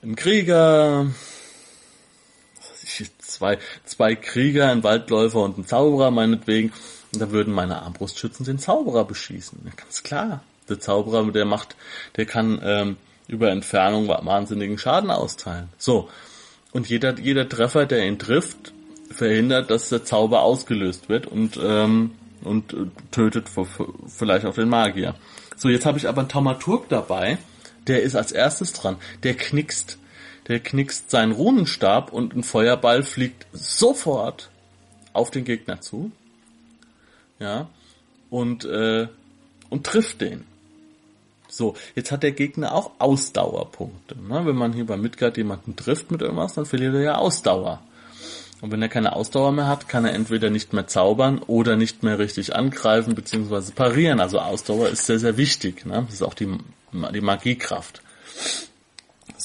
ein 0.04 0.16
Krieger, 0.16 1.08
zwei, 3.28 3.60
zwei 3.86 4.16
Krieger, 4.16 4.70
ein 4.70 4.84
Waldläufer 4.84 5.40
und 5.40 5.58
ein 5.58 5.66
Zauberer 5.66 6.12
meinetwegen, 6.12 6.74
da 7.14 7.32
würden 7.32 7.54
meine 7.54 7.82
Armbrustschützen 7.82 8.46
den 8.46 8.60
Zauberer 8.60 9.06
beschießen. 9.06 9.60
Ja, 9.66 9.72
ganz 9.76 10.04
klar. 10.04 10.44
Der 10.70 10.80
Zauberer, 10.80 11.32
der 11.32 11.46
macht, 11.46 11.76
der 12.18 12.26
kann 12.26 12.60
ähm, 12.64 12.98
über 13.28 13.52
Entfernung 13.52 14.08
wahnsinnigen 14.08 14.78
Schaden 14.78 15.10
austeilen. 15.10 15.70
So. 15.78 16.10
Und 16.72 16.90
jeder, 16.90 17.18
jeder 17.18 17.48
Treffer, 17.48 17.86
der 17.86 18.06
ihn 18.06 18.20
trifft, 18.20 18.74
verhindert, 19.10 19.72
dass 19.72 19.90
der 19.90 20.04
Zauber 20.04 20.42
ausgelöst 20.42 21.10
wird 21.10 21.28
und, 21.28 21.58
ähm, 21.62 22.12
und 22.44 22.76
tötet 23.12 23.50
vielleicht 24.08 24.46
auch 24.46 24.54
den 24.54 24.70
Magier. 24.70 25.16
So, 25.56 25.70
jetzt 25.70 25.86
habe 25.86 25.98
ich 25.98 26.08
aber 26.08 26.22
einen 26.22 26.30
Taumaturg 26.30 26.90
dabei, 26.90 27.38
der 27.88 28.04
ist 28.04 28.16
als 28.16 28.32
erstes 28.32 28.74
dran. 28.74 28.98
Der 29.24 29.34
knickst, 29.34 29.98
der 30.48 30.60
knickst 30.60 31.12
seinen 31.12 31.32
Runenstab 31.32 32.12
und 32.14 32.36
ein 32.36 32.44
Feuerball 32.44 33.04
fliegt 33.04 33.46
sofort 33.52 34.50
auf 35.14 35.32
den 35.32 35.44
Gegner 35.44 35.82
zu. 35.82 36.12
Ja. 37.40 37.70
Und, 38.30 38.66
äh, 38.66 39.08
und 39.70 39.86
trifft 39.86 40.22
den. 40.22 40.46
So, 41.50 41.76
jetzt 41.96 42.12
hat 42.12 42.24
der 42.24 42.34
Gegner 42.34 42.74
auch 42.74 42.92
Ausdauerpunkte. 43.00 44.16
Ne? 44.22 44.46
Wenn 44.46 44.56
man 44.56 44.74
hier 44.74 44.86
bei 44.86 44.98
Midgard 44.98 45.38
jemanden 45.38 45.76
trifft 45.76 46.12
mit 46.12 46.22
irgendwas, 46.22 46.54
dann 46.54 46.66
verliert 46.66 46.94
er 46.94 47.02
ja 47.02 47.16
Ausdauer. 47.16 47.82
Und 48.60 48.72
wenn 48.72 48.82
er 48.82 48.90
keine 48.90 49.16
Ausdauer 49.16 49.52
mehr 49.52 49.68
hat, 49.68 49.88
kann 49.88 50.04
er 50.04 50.14
entweder 50.14 50.50
nicht 50.50 50.74
mehr 50.74 50.88
zaubern 50.88 51.40
oder 51.40 51.76
nicht 51.76 52.04
mehr 52.04 52.20
richtig 52.20 52.56
angreifen 52.56 53.16
bzw. 53.16 53.72
parieren. 53.72 54.20
Also 54.20 54.40
Ausdauer 54.40 54.90
ist 54.90 55.06
sehr, 55.06 55.20
sehr 55.20 55.38
wichtig. 55.38 55.86
Ne? 55.86 56.04
Das 56.06 56.16
ist 56.16 56.24
auch 56.24 56.34
die, 56.34 56.58
die 57.14 57.22
Magiekraft. 57.22 58.02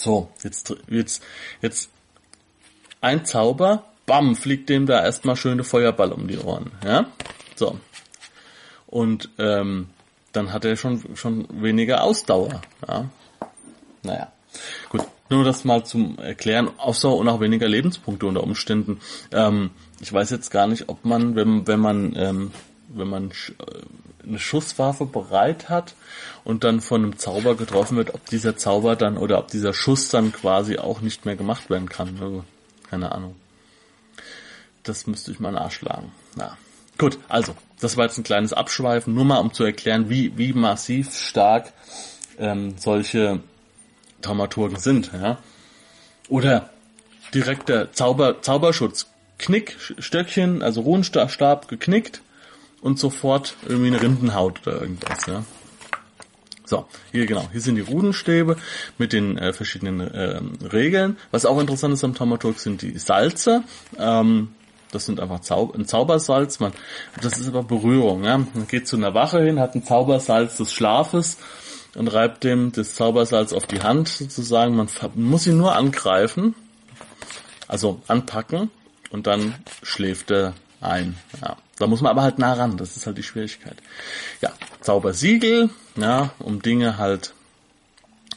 So, 0.03 0.29
jetzt, 0.43 0.75
jetzt, 0.89 1.23
jetzt 1.61 1.91
ein 3.01 3.25
Zauber, 3.25 3.85
bam, 4.05 4.35
fliegt 4.35 4.69
dem 4.69 4.85
da 4.87 5.01
erstmal 5.01 5.37
schöne 5.37 5.63
Feuerball 5.63 6.11
um 6.11 6.27
die 6.27 6.39
Ohren. 6.39 6.73
Ja? 6.85 7.07
So. 7.55 7.79
Und 8.89 9.31
ähm, 9.39 9.91
dann 10.33 10.53
hat 10.53 10.65
er 10.65 10.75
schon, 10.75 11.15
schon 11.15 11.47
weniger 11.63 12.03
Ausdauer. 12.03 12.63
Ja? 12.89 13.11
Naja. 14.03 14.33
Gut, 14.89 15.03
nur 15.31 15.45
das 15.45 15.65
mal 15.65 15.85
zum 15.87 16.19
Erklären, 16.19 16.71
Ausdauer 16.79 17.19
und 17.19 17.29
auch 17.29 17.39
weniger 17.39 17.69
Lebenspunkte 17.69 18.27
unter 18.27 18.43
Umständen. 18.43 18.99
Ähm, 19.31 19.71
ich 20.01 20.13
weiß 20.13 20.31
jetzt 20.31 20.51
gar 20.51 20.67
nicht, 20.67 20.89
ob 20.89 21.05
man, 21.05 21.37
wenn, 21.37 21.69
wenn 21.69 21.79
man, 21.79 22.17
ähm, 22.17 22.51
wenn 22.95 23.09
man 23.09 23.31
äh, 23.31 24.27
eine 24.27 24.39
Schusswaffe 24.39 25.05
bereit 25.05 25.69
hat 25.69 25.95
und 26.45 26.65
dann 26.65 26.81
von 26.81 27.03
einem 27.03 27.19
Zauber 27.19 27.57
getroffen 27.57 27.97
wird, 27.97 28.15
ob 28.15 28.27
dieser 28.27 28.57
Zauber 28.57 28.97
dann 28.97 29.17
oder 29.17 29.39
ob 29.39 29.49
dieser 29.49 29.75
Schuss 29.75 30.09
dann 30.09 30.33
quasi 30.33 30.79
auch 30.79 31.01
nicht 31.01 31.25
mehr 31.25 31.37
gemacht 31.37 31.71
werden 31.71 31.89
kann. 31.89 32.19
Also, 32.21 32.45
keine 32.89 33.13
Ahnung. 33.13 33.37
Das 34.83 35.07
müsste 35.07 35.31
ich 35.31 35.41
mal 35.41 35.53
nachschlagen. 35.53 36.13
Na. 36.37 36.57
Gut, 36.99 37.19
also, 37.29 37.55
das 37.81 37.97
war 37.97 38.05
jetzt 38.05 38.19
ein 38.19 38.25
kleines 38.25 38.53
Abschweifen, 38.53 39.15
nur 39.15 39.25
mal 39.25 39.39
um 39.39 39.53
zu 39.53 39.65
erklären, 39.65 40.09
wie, 40.09 40.37
wie 40.37 40.53
massiv 40.53 41.17
stark 41.17 41.73
ähm, 42.39 42.75
solche 42.79 43.41
Dramaturgen 44.21 44.79
sind, 44.79 45.11
ja. 45.13 45.39
Oder 46.29 46.71
direkter 47.35 47.93
Zauber, 47.93 48.41
Zauberschutz. 48.43 49.07
Knick, 49.39 49.77
Stöckchen, 49.99 50.63
also 50.63 50.83
Runenstab 50.83 51.67
geknickt 51.67 52.23
und 52.83 52.99
sofort 52.99 53.57
irgendwie 53.67 53.89
eine 53.89 54.03
Rindenhaut 54.03 54.67
oder 54.67 54.83
irgendwas, 54.83 55.27
ja. 55.27 55.45
So, 56.65 56.87
hier 57.11 57.27
genau, 57.27 57.49
hier 57.53 57.61
sind 57.61 57.75
die 57.75 57.83
Rudenstäbe 57.83 58.57
mit 58.97 59.13
den 59.13 59.37
äh, 59.37 59.53
verschiedenen 59.53 60.01
äh, 60.01 60.41
Regeln. 60.73 61.19
Was 61.31 61.45
auch 61.45 61.61
interessant 61.61 61.95
ist 61.95 62.05
am 62.05 62.15
Dramaturg 62.15 62.59
sind 62.59 62.83
die 62.83 62.99
Salze. 62.99 63.63
Ähm, 63.99 64.49
das 64.91 65.07
sind 65.07 65.21
einfach 65.21 65.41
Zau 65.41 65.73
ein 65.75 65.87
Zaubersalz. 65.87 66.61
Man, 66.61 66.73
das 67.21 67.39
ist 67.39 67.49
aber 67.49 67.63
Berührung. 67.63 68.25
Ja? 68.25 68.39
Man 68.39 68.67
geht 68.69 68.87
zu 68.87 68.97
einer 68.97 69.13
Wache 69.13 69.43
hin, 69.43 69.59
hat 69.59 69.75
ein 69.75 69.85
Zaubersalz 69.85 70.57
des 70.57 70.73
Schlafes 70.73 71.39
und 71.95 72.09
reibt 72.09 72.45
dem 72.45 72.73
das 72.73 72.95
Zaubersalz 72.95 73.53
auf 73.53 73.67
die 73.67 73.83
Hand 73.83 74.09
sozusagen. 74.09 74.77
Man 74.77 74.89
muss 75.15 75.47
ihn 75.47 75.57
nur 75.57 75.75
angreifen, 75.75 76.55
also 77.69 78.01
anpacken 78.07 78.71
und 79.11 79.27
dann 79.27 79.55
schläft 79.83 80.31
er 80.31 80.55
ein. 80.81 81.17
Ja. 81.41 81.57
Da 81.83 81.89
muss 81.89 82.01
man 82.01 82.11
aber 82.13 82.23
halt 82.23 82.39
nah 82.39 82.53
ran, 82.53 82.77
das 82.77 82.97
ist 82.97 83.09
halt 83.09 83.19
die 83.19 83.25
Schwierigkeit. 83.25 83.75
Ja, 84.41 84.53
Zaubersiegel, 84.83 85.69
ja, 85.97 86.31
um 86.39 86.63
Dinge 86.63 86.97
halt, 86.97 87.35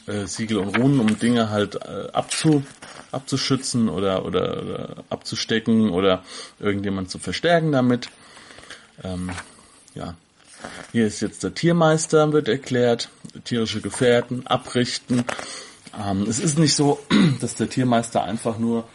äh, 0.08 0.26
Siegel 0.26 0.56
und 0.56 0.76
Runen, 0.76 0.98
um 0.98 1.16
Dinge 1.20 1.48
halt 1.48 1.76
äh, 1.76 2.08
abzu, 2.12 2.64
abzuschützen 3.12 3.88
oder, 3.88 4.24
oder, 4.24 4.62
oder 4.62 5.04
abzustecken 5.10 5.90
oder 5.90 6.24
irgendjemand 6.58 7.08
zu 7.08 7.20
verstärken 7.20 7.70
damit. 7.70 8.08
Ähm, 9.04 9.30
ja, 9.94 10.14
hier 10.90 11.06
ist 11.06 11.20
jetzt 11.20 11.44
der 11.44 11.54
Tiermeister, 11.54 12.32
wird 12.32 12.48
erklärt, 12.48 13.10
tierische 13.44 13.80
Gefährten, 13.80 14.44
abrichten. 14.48 15.22
Ähm, 15.96 16.22
es 16.28 16.40
ist 16.40 16.58
nicht 16.58 16.74
so, 16.74 16.98
dass 17.40 17.54
der 17.54 17.70
Tiermeister 17.70 18.24
einfach 18.24 18.58
nur 18.58 18.88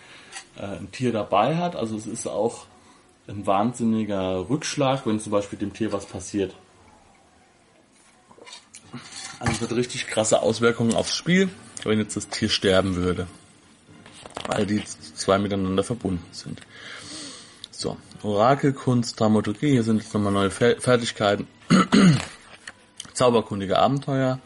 äh, 0.57 0.65
ein 0.65 0.91
Tier 0.91 1.13
dabei 1.13 1.55
hat, 1.55 1.77
also 1.77 1.95
es 1.95 2.05
ist 2.05 2.27
auch 2.27 2.65
ein 3.31 3.47
wahnsinniger 3.47 4.49
Rückschlag, 4.49 5.05
wenn 5.05 5.19
zum 5.19 5.31
Beispiel 5.31 5.57
dem 5.57 5.73
Tier 5.73 5.91
was 5.91 6.05
passiert. 6.05 6.55
Also 9.39 9.53
es 9.53 9.61
hat 9.61 9.71
richtig 9.75 10.07
krasse 10.07 10.41
Auswirkungen 10.41 10.93
aufs 10.93 11.15
Spiel, 11.15 11.49
wenn 11.83 11.97
jetzt 11.97 12.15
das 12.15 12.27
Tier 12.27 12.49
sterben 12.49 12.95
würde. 12.95 13.27
Weil 14.47 14.65
die 14.65 14.83
zwei 15.15 15.39
miteinander 15.39 15.83
verbunden 15.83 16.25
sind. 16.31 16.61
So, 17.71 17.97
Orakelkunst, 18.21 19.19
Dramaturgie, 19.19 19.71
hier 19.71 19.83
sind 19.83 20.03
jetzt 20.03 20.13
nochmal 20.13 20.33
neue 20.33 20.51
Fertigkeiten. 20.51 21.47
Zauberkundige 23.13 23.79
Abenteuer. 23.79 24.39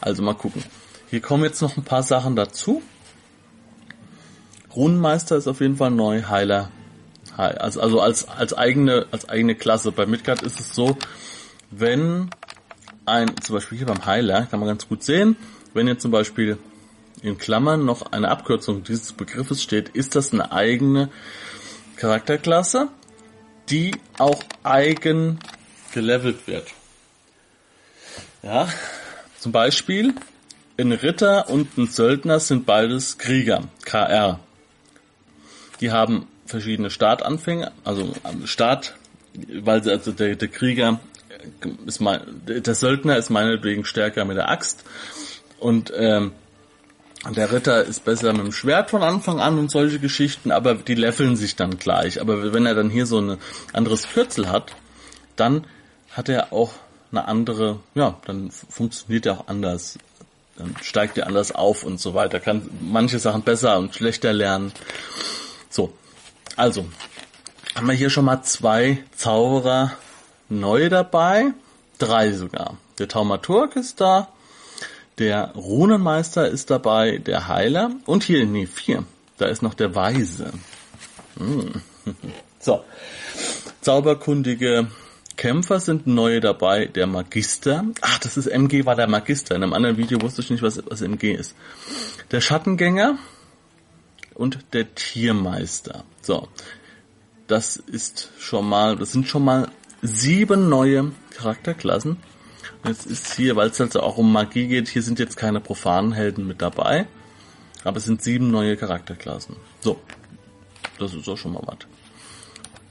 Also 0.00 0.22
mal 0.22 0.34
gucken. 0.34 0.62
Hier 1.10 1.20
kommen 1.20 1.44
jetzt 1.44 1.62
noch 1.62 1.76
ein 1.76 1.84
paar 1.84 2.02
Sachen 2.02 2.36
dazu. 2.36 2.82
Runenmeister 4.74 5.36
ist 5.36 5.48
auf 5.48 5.60
jeden 5.60 5.76
Fall 5.76 5.90
neu, 5.90 6.22
Heiler. 6.24 6.70
Also, 7.36 7.80
also 7.80 8.00
als, 8.00 8.28
als 8.28 8.54
eigene, 8.54 9.06
als 9.10 9.28
eigene 9.28 9.54
Klasse. 9.54 9.92
Bei 9.92 10.06
Midgard 10.06 10.42
ist 10.42 10.58
es 10.58 10.74
so, 10.74 10.96
wenn 11.70 12.30
ein, 13.04 13.30
zum 13.42 13.56
Beispiel 13.56 13.78
hier 13.78 13.86
beim 13.86 14.06
Heiler, 14.06 14.46
kann 14.46 14.60
man 14.60 14.68
ganz 14.68 14.88
gut 14.88 15.02
sehen, 15.02 15.36
wenn 15.74 15.86
jetzt 15.86 16.02
zum 16.02 16.10
Beispiel 16.10 16.58
in 17.22 17.38
Klammern 17.38 17.84
noch 17.84 18.12
eine 18.12 18.30
Abkürzung 18.30 18.84
dieses 18.84 19.12
Begriffes 19.12 19.62
steht, 19.62 19.90
ist 19.90 20.14
das 20.14 20.32
eine 20.32 20.52
eigene 20.52 21.10
Charakterklasse, 21.96 22.88
die 23.68 23.92
auch 24.18 24.42
eigen 24.62 25.38
gelevelt 25.92 26.46
wird. 26.46 26.68
Ja, 28.42 28.68
zum 29.38 29.52
Beispiel 29.52 30.14
ein 30.78 30.92
Ritter 30.92 31.48
und 31.48 31.76
ein 31.78 31.86
Söldner 31.86 32.38
sind 32.38 32.66
beides 32.66 33.18
Krieger, 33.18 33.64
KR. 33.84 34.40
Die 35.80 35.90
haben 35.90 36.26
verschiedene 36.46 36.90
Startanfänge, 36.90 37.72
also 37.84 38.12
Start, 38.44 38.96
weil 39.60 39.82
sie, 39.82 39.90
also 39.90 40.12
der, 40.12 40.36
der 40.36 40.48
Krieger 40.48 41.00
ist 41.86 42.00
mein, 42.00 42.20
der 42.46 42.74
Söldner 42.74 43.16
ist 43.16 43.30
meinetwegen 43.30 43.84
stärker 43.84 44.24
mit 44.24 44.36
der 44.36 44.50
Axt 44.50 44.84
und 45.58 45.92
ähm, 45.94 46.32
der 47.34 47.50
Ritter 47.50 47.82
ist 47.84 48.04
besser 48.04 48.32
mit 48.32 48.42
dem 48.42 48.52
Schwert 48.52 48.90
von 48.90 49.02
Anfang 49.02 49.40
an 49.40 49.58
und 49.58 49.70
solche 49.70 49.98
Geschichten, 49.98 50.52
aber 50.52 50.74
die 50.74 50.94
leveln 50.94 51.34
sich 51.34 51.56
dann 51.56 51.78
gleich. 51.78 52.20
Aber 52.20 52.52
wenn 52.52 52.66
er 52.66 52.74
dann 52.74 52.90
hier 52.90 53.06
so 53.06 53.20
ein 53.20 53.38
anderes 53.72 54.08
Kürzel 54.08 54.48
hat, 54.48 54.72
dann 55.34 55.66
hat 56.10 56.28
er 56.28 56.52
auch 56.52 56.72
eine 57.10 57.26
andere, 57.26 57.80
ja, 57.94 58.16
dann 58.26 58.50
funktioniert 58.50 59.26
er 59.26 59.40
auch 59.40 59.48
anders. 59.48 59.98
Dann 60.56 60.74
steigt 60.82 61.18
er 61.18 61.26
anders 61.26 61.52
auf 61.52 61.82
und 61.84 62.00
so 62.00 62.14
weiter. 62.14 62.38
Kann 62.38 62.68
manche 62.80 63.18
Sachen 63.18 63.42
besser 63.42 63.78
und 63.78 63.94
schlechter 63.94 64.32
lernen. 64.32 64.72
So. 65.68 65.92
Also. 66.56 66.86
Haben 67.74 67.88
wir 67.88 67.94
hier 67.94 68.08
schon 68.08 68.24
mal 68.24 68.42
zwei 68.42 69.04
Zauberer 69.14 69.92
neu 70.48 70.88
dabei. 70.88 71.52
Drei 71.98 72.32
sogar. 72.32 72.78
Der 72.98 73.08
Taumaturg 73.08 73.76
ist 73.76 74.00
da. 74.00 74.28
Der 75.18 75.52
Runenmeister 75.54 76.48
ist 76.48 76.70
dabei, 76.70 77.18
der 77.18 77.48
Heiler 77.48 77.90
und 78.04 78.24
hier, 78.24 78.44
nee, 78.44 78.66
vier. 78.66 79.04
Da 79.38 79.46
ist 79.46 79.62
noch 79.62 79.74
der 79.74 79.94
Weise. 79.94 80.52
Hm. 81.38 81.82
So. 82.58 82.82
Zauberkundige 83.80 84.88
Kämpfer 85.36 85.78
sind 85.78 86.06
neue 86.08 86.40
dabei, 86.40 86.86
der 86.86 87.06
Magister. 87.06 87.84
Ach, 88.00 88.18
das 88.18 88.36
ist 88.36 88.46
MG 88.46 88.86
war 88.86 88.96
der 88.96 89.06
Magister. 89.06 89.54
In 89.54 89.62
einem 89.62 89.72
anderen 89.72 89.98
Video 89.98 90.20
wusste 90.20 90.42
ich 90.42 90.50
nicht, 90.50 90.62
was, 90.62 90.82
was 90.88 91.00
MG 91.00 91.32
ist. 91.32 91.54
Der 92.32 92.40
Schattengänger 92.40 93.18
und 94.36 94.58
der 94.72 94.94
Tiermeister. 94.94 96.04
So. 96.22 96.48
Das 97.46 97.76
ist 97.76 98.30
schon 98.38 98.68
mal, 98.68 98.96
das 98.96 99.12
sind 99.12 99.28
schon 99.28 99.44
mal 99.44 99.68
sieben 100.02 100.68
neue 100.68 101.12
Charakterklassen. 101.30 102.16
Jetzt 102.84 103.06
ist 103.06 103.34
hier, 103.34 103.56
weil 103.56 103.68
es 103.68 103.80
also 103.80 104.00
auch 104.00 104.18
um 104.18 104.32
Magie 104.32 104.66
geht, 104.66 104.88
hier 104.88 105.02
sind 105.02 105.18
jetzt 105.18 105.36
keine 105.36 105.60
profanen 105.60 106.12
Helden 106.12 106.46
mit 106.46 106.60
dabei. 106.60 107.06
Aber 107.84 107.98
es 107.98 108.04
sind 108.04 108.22
sieben 108.22 108.50
neue 108.50 108.76
Charakterklassen. 108.76 109.56
So. 109.80 110.00
Das 110.98 111.14
ist 111.14 111.28
auch 111.28 111.36
schon 111.36 111.52
mal 111.52 111.62
was. 111.66 111.78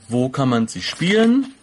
Wo 0.08 0.28
kann 0.28 0.48
man 0.48 0.68
sie 0.68 0.82
spielen? 0.82 1.54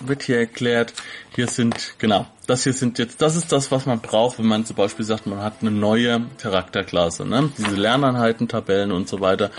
Wird 0.00 0.22
hier 0.22 0.38
erklärt. 0.38 0.92
Hier 1.34 1.48
sind, 1.48 1.94
genau, 1.98 2.26
das 2.46 2.64
hier 2.64 2.72
sind 2.72 2.98
jetzt, 2.98 3.20
das 3.20 3.36
ist 3.36 3.52
das, 3.52 3.70
was 3.70 3.86
man 3.86 4.00
braucht, 4.00 4.38
wenn 4.38 4.46
man 4.46 4.64
zum 4.64 4.76
Beispiel 4.76 5.04
sagt, 5.04 5.26
man 5.26 5.40
hat 5.40 5.54
eine 5.60 5.70
neue 5.70 6.22
Charakterklasse, 6.38 7.26
ne? 7.26 7.50
Diese 7.58 7.76
Lerneinheiten, 7.76 8.48
Tabellen 8.48 8.92
und 8.92 9.08
so 9.08 9.20
weiter. 9.20 9.50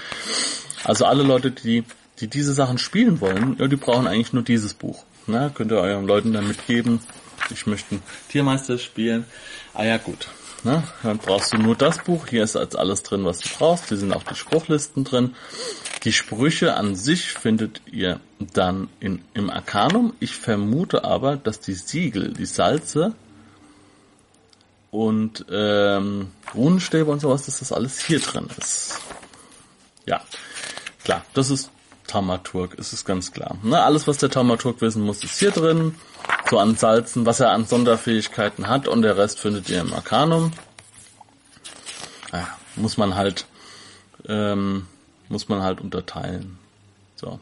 Also 0.84 1.05
alle 1.05 1.24
Leute, 1.24 1.51
die, 1.51 1.84
die 2.19 2.27
diese 2.27 2.53
Sachen 2.53 2.77
spielen 2.77 3.22
wollen, 3.22 3.58
ja, 3.60 3.67
die 3.67 3.75
brauchen 3.75 4.08
eigentlich 4.08 4.34
nur 4.34 4.43
dieses 4.43 4.74
Buch. 4.74 5.03
Ne? 5.27 5.51
Könnt 5.53 5.72
ihr 5.72 5.77
euren 5.77 6.08
Leuten 6.08 6.34
dann 6.34 6.48
mitgeben. 6.48 7.01
Ich 7.51 7.67
möchte 7.67 7.96
einen 7.96 8.03
Tiermeister 8.29 8.77
spielen. 8.77 9.25
Ah 9.74 9.86
ja, 9.86 9.98
gut. 9.98 10.27
Ne? 10.63 10.83
Dann 11.03 11.17
brauchst 11.17 11.53
du 11.53 11.57
nur 11.57 11.75
das 11.75 11.99
Buch. 11.99 12.27
Hier 12.27 12.43
ist 12.43 12.55
als 12.55 12.75
alles 12.75 13.03
drin, 13.03 13.25
was 13.25 13.39
du 13.39 13.49
brauchst. 13.57 13.89
Hier 13.89 13.97
sind 13.97 14.13
auch 14.13 14.23
die 14.23 14.35
Spruchlisten 14.35 15.03
drin. 15.03 15.35
Die 16.03 16.13
Sprüche 16.13 16.75
an 16.75 16.95
sich 16.95 17.33
findet 17.33 17.81
ihr 17.91 18.19
dann 18.39 18.89
in, 18.99 19.21
im 19.33 19.49
Arcanum. 19.49 20.13
Ich 20.19 20.35
vermute 20.35 21.03
aber, 21.03 21.37
dass 21.37 21.59
die 21.59 21.73
Siegel, 21.73 22.33
die 22.33 22.45
Salze 22.45 23.13
und 24.91 25.45
ähm, 25.51 26.31
Runenstäbe 26.55 27.11
und 27.11 27.19
sowas, 27.19 27.45
dass 27.45 27.59
das 27.59 27.71
alles 27.71 27.99
hier 27.99 28.19
drin 28.19 28.47
ist. 28.57 28.99
Ja, 30.05 30.21
klar, 31.03 31.25
das 31.33 31.49
ist 31.49 31.69
Taumaturg, 32.07 32.73
ist 32.75 32.93
es 32.93 33.05
ganz 33.05 33.31
klar. 33.31 33.57
Ne, 33.61 33.81
alles, 33.81 34.07
was 34.07 34.17
der 34.17 34.31
Taumaturg 34.31 34.81
wissen 34.81 35.03
muss, 35.03 35.23
ist 35.23 35.37
hier 35.37 35.51
drin. 35.51 35.95
So 36.49 36.57
an 36.57 36.75
Salzen, 36.75 37.27
was 37.27 37.39
er 37.39 37.51
an 37.51 37.65
Sonderfähigkeiten 37.65 38.67
hat 38.67 38.87
und 38.87 39.03
der 39.03 39.17
Rest 39.17 39.39
findet 39.39 39.69
ihr 39.69 39.81
im 39.81 39.93
Arcanum. 39.93 40.51
Naja, 42.31 42.57
muss 42.75 42.97
man 42.97 43.13
halt, 43.13 43.45
ähm, 44.27 44.87
muss 45.27 45.47
man 45.47 45.61
halt 45.61 45.79
unterteilen. 45.79 46.57
So. 47.15 47.39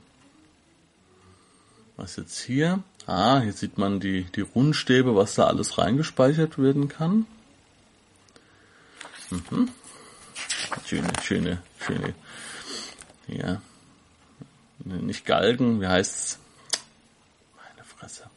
Was 1.95 2.17
jetzt 2.17 2.41
hier? 2.41 2.83
Ah, 3.05 3.39
hier 3.39 3.53
sieht 3.53 3.77
man 3.77 4.01
die, 4.01 4.25
die 4.35 4.41
Rundenstäbe, 4.41 5.15
was 5.15 5.35
da 5.35 5.47
alles 5.47 5.77
reingespeichert 5.77 6.57
werden 6.57 6.89
kann. 6.89 7.25
Mhm. 9.29 9.69
Schöne, 10.85 11.11
schöne, 11.23 11.61
schöne. 11.79 12.13
Ja. 13.27 13.61
Nicht 14.83 15.25
Galgen, 15.25 15.79
wie 15.79 15.87
heißt's? 15.87 16.39
Meine 17.55 17.85
Fresse. 17.85 18.29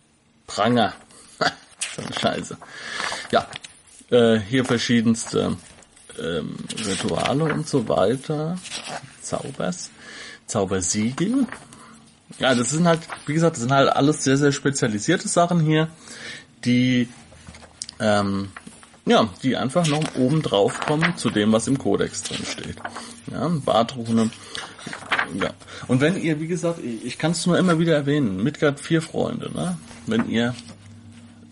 Pranger. 0.50 0.92
Scheiße. 2.20 2.58
Ja, 3.30 3.46
äh, 4.10 4.40
hier 4.40 4.64
verschiedenste 4.64 5.56
ähm, 6.18 6.56
Rituale 6.84 7.44
und 7.44 7.68
so 7.68 7.88
weiter. 7.88 8.58
Zaubers. 9.22 9.90
Zaubersiegel. 10.46 11.46
Ja, 12.38 12.54
das 12.54 12.70
sind 12.70 12.86
halt, 12.88 13.00
wie 13.26 13.34
gesagt, 13.34 13.56
das 13.56 13.62
sind 13.62 13.72
halt 13.72 13.90
alles 13.90 14.24
sehr, 14.24 14.36
sehr 14.36 14.50
spezialisierte 14.50 15.28
Sachen 15.28 15.60
hier, 15.60 15.88
die, 16.64 17.08
ähm, 18.00 18.50
ja, 19.06 19.28
die 19.42 19.56
einfach 19.56 19.86
noch 19.86 20.16
oben 20.16 20.42
drauf 20.42 20.80
kommen 20.80 21.16
zu 21.16 21.30
dem, 21.30 21.52
was 21.52 21.68
im 21.68 21.78
Kodex 21.78 22.22
drin 22.24 22.44
steht. 22.44 22.76
Ja, 23.30 23.48
Bartrune. 23.48 24.30
Ja. 25.34 25.50
Und 25.88 26.00
wenn 26.00 26.20
ihr, 26.20 26.40
wie 26.40 26.46
gesagt, 26.46 26.80
ich, 26.82 27.18
kann 27.18 27.32
es 27.32 27.46
nur 27.46 27.58
immer 27.58 27.78
wieder 27.78 27.94
erwähnen, 27.94 28.42
Midgard 28.42 28.80
4 28.80 29.02
Freunde, 29.02 29.50
ne? 29.52 29.78
Wenn 30.06 30.28
ihr 30.28 30.54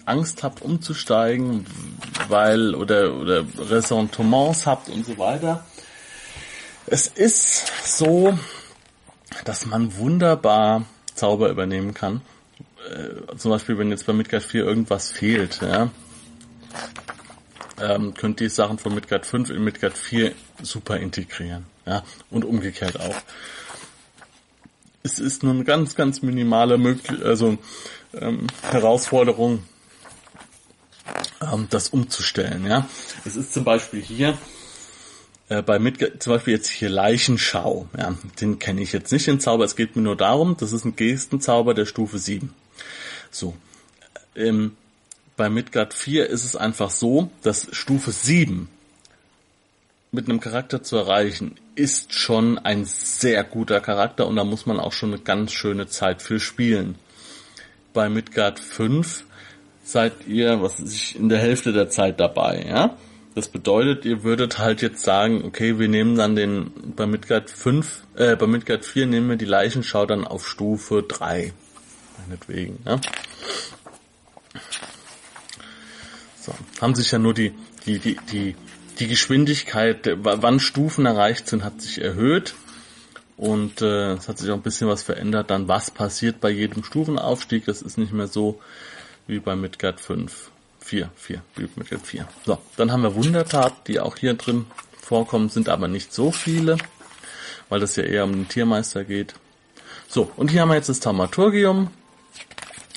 Angst 0.04 0.42
habt 0.42 0.62
umzusteigen, 0.62 1.66
weil, 2.28 2.74
oder, 2.74 3.14
oder 3.14 3.44
Ressentiments 3.58 4.66
habt 4.66 4.88
und 4.88 5.04
so 5.04 5.18
weiter. 5.18 5.64
Es 6.86 7.06
ist 7.06 7.70
so, 7.84 8.38
dass 9.44 9.66
man 9.66 9.96
wunderbar 9.96 10.86
Zauber 11.14 11.50
übernehmen 11.50 11.92
kann. 11.92 12.22
Äh, 12.90 13.36
zum 13.36 13.50
Beispiel, 13.50 13.76
wenn 13.76 13.90
jetzt 13.90 14.06
bei 14.06 14.14
Midgard 14.14 14.42
4 14.42 14.64
irgendwas 14.64 15.10
fehlt, 15.10 15.60
ja, 15.60 15.90
ähm, 17.80 18.14
könnt 18.14 18.40
ihr 18.40 18.50
Sachen 18.50 18.78
von 18.78 18.94
Midgard 18.94 19.26
5 19.26 19.50
in 19.50 19.62
Midgard 19.62 19.96
4 19.96 20.32
super 20.62 20.96
integrieren. 20.96 21.66
Ja, 21.86 22.02
und 22.30 22.44
umgekehrt 22.44 22.98
auch. 23.00 23.16
Es 25.12 25.18
ist 25.18 25.42
nur 25.42 25.54
eine 25.54 25.64
ganz, 25.64 25.94
ganz 25.94 26.20
minimale 26.20 26.76
Möglich 26.76 27.24
also, 27.24 27.56
ähm, 28.12 28.46
Herausforderung, 28.62 29.62
ähm, 31.40 31.66
das 31.70 31.88
umzustellen. 31.88 32.66
Ja, 32.66 32.86
es 33.24 33.34
ist 33.34 33.54
zum 33.54 33.64
Beispiel 33.64 34.02
hier 34.02 34.36
äh, 35.48 35.62
bei 35.62 35.78
Midgard, 35.78 36.22
zum 36.22 36.34
Beispiel 36.34 36.54
jetzt 36.54 36.68
hier 36.68 36.90
Leichenschau. 36.90 37.88
Ja, 37.96 38.14
den 38.40 38.58
kenne 38.58 38.82
ich 38.82 38.92
jetzt 38.92 39.10
nicht, 39.10 39.26
den 39.26 39.40
Zauber. 39.40 39.64
Es 39.64 39.76
geht 39.76 39.96
mir 39.96 40.02
nur 40.02 40.16
darum, 40.16 40.56
das 40.58 40.72
ist 40.72 40.84
ein 40.84 40.94
Gestenzauber 40.94 41.72
der 41.72 41.86
Stufe 41.86 42.18
7. 42.18 42.52
So. 43.30 43.56
Ähm, 44.36 44.76
bei 45.38 45.48
Midgard 45.48 45.94
4 45.94 46.28
ist 46.28 46.44
es 46.44 46.54
einfach 46.54 46.90
so, 46.90 47.30
dass 47.42 47.68
Stufe 47.72 48.12
7 48.12 48.68
mit 50.10 50.28
einem 50.28 50.40
Charakter 50.40 50.82
zu 50.82 50.96
erreichen, 50.96 51.56
ist 51.74 52.14
schon 52.14 52.58
ein 52.58 52.84
sehr 52.84 53.44
guter 53.44 53.80
Charakter 53.80 54.26
und 54.26 54.36
da 54.36 54.44
muss 54.44 54.66
man 54.66 54.80
auch 54.80 54.92
schon 54.92 55.12
eine 55.12 55.22
ganz 55.22 55.52
schöne 55.52 55.86
Zeit 55.86 56.22
für 56.22 56.40
spielen. 56.40 56.96
Bei 57.92 58.08
Midgard 58.08 58.58
5 58.58 59.24
seid 59.84 60.26
ihr, 60.26 60.62
was 60.62 60.80
ich, 60.80 61.16
in 61.16 61.28
der 61.28 61.38
Hälfte 61.38 61.72
der 61.72 61.88
Zeit 61.88 62.20
dabei, 62.20 62.64
ja. 62.68 62.96
Das 63.34 63.48
bedeutet, 63.48 64.04
ihr 64.04 64.24
würdet 64.24 64.58
halt 64.58 64.82
jetzt 64.82 65.04
sagen, 65.04 65.44
okay, 65.44 65.78
wir 65.78 65.88
nehmen 65.88 66.16
dann 66.16 66.34
den, 66.34 66.72
bei 66.96 67.06
Midgard 67.06 67.50
5, 67.50 68.02
äh, 68.16 68.34
bei 68.34 68.46
Midgard 68.46 68.84
4 68.84 69.06
nehmen 69.06 69.28
wir 69.28 69.36
die 69.36 69.44
Leichenschau 69.44 70.06
dann 70.06 70.26
auf 70.26 70.48
Stufe 70.48 71.04
3. 71.06 71.52
Meinetwegen, 72.26 72.78
ja. 72.84 73.00
So, 76.40 76.52
haben 76.80 76.94
sich 76.94 77.12
ja 77.12 77.18
nur 77.18 77.34
die, 77.34 77.54
die, 77.86 77.98
die, 77.98 78.16
die, 78.32 78.56
die 78.98 79.08
Geschwindigkeit, 79.08 80.10
wann 80.22 80.60
Stufen 80.60 81.06
erreicht 81.06 81.48
sind, 81.48 81.64
hat 81.64 81.80
sich 81.80 82.00
erhöht. 82.00 82.54
Und 83.36 83.82
äh, 83.82 84.14
es 84.14 84.28
hat 84.28 84.38
sich 84.38 84.50
auch 84.50 84.56
ein 84.56 84.62
bisschen 84.62 84.88
was 84.88 85.04
verändert. 85.04 85.50
Dann 85.50 85.68
was 85.68 85.90
passiert 85.92 86.40
bei 86.40 86.50
jedem 86.50 86.82
Stufenaufstieg? 86.82 87.64
Das 87.66 87.82
ist 87.82 87.96
nicht 87.96 88.12
mehr 88.12 88.26
so 88.26 88.60
wie 89.28 89.38
bei 89.38 89.54
Midgard 89.54 90.00
5. 90.00 90.50
4, 90.80 91.10
4, 91.16 91.42
wie 91.56 91.68
Midgard 91.76 92.06
4. 92.06 92.26
So, 92.46 92.58
dann 92.76 92.90
haben 92.90 93.02
wir 93.02 93.14
Wundertat, 93.14 93.86
die 93.88 94.00
auch 94.00 94.16
hier 94.16 94.34
drin 94.34 94.64
vorkommen, 95.00 95.50
sind 95.50 95.68
aber 95.68 95.86
nicht 95.86 96.14
so 96.14 96.32
viele, 96.32 96.78
weil 97.68 97.78
das 97.78 97.96
ja 97.96 98.04
eher 98.04 98.24
um 98.24 98.32
den 98.32 98.48
Tiermeister 98.48 99.04
geht. 99.04 99.34
So, 100.08 100.30
und 100.36 100.50
hier 100.50 100.62
haben 100.62 100.70
wir 100.70 100.76
jetzt 100.76 100.88
das 100.88 101.00
Thaumaturgium. 101.00 101.90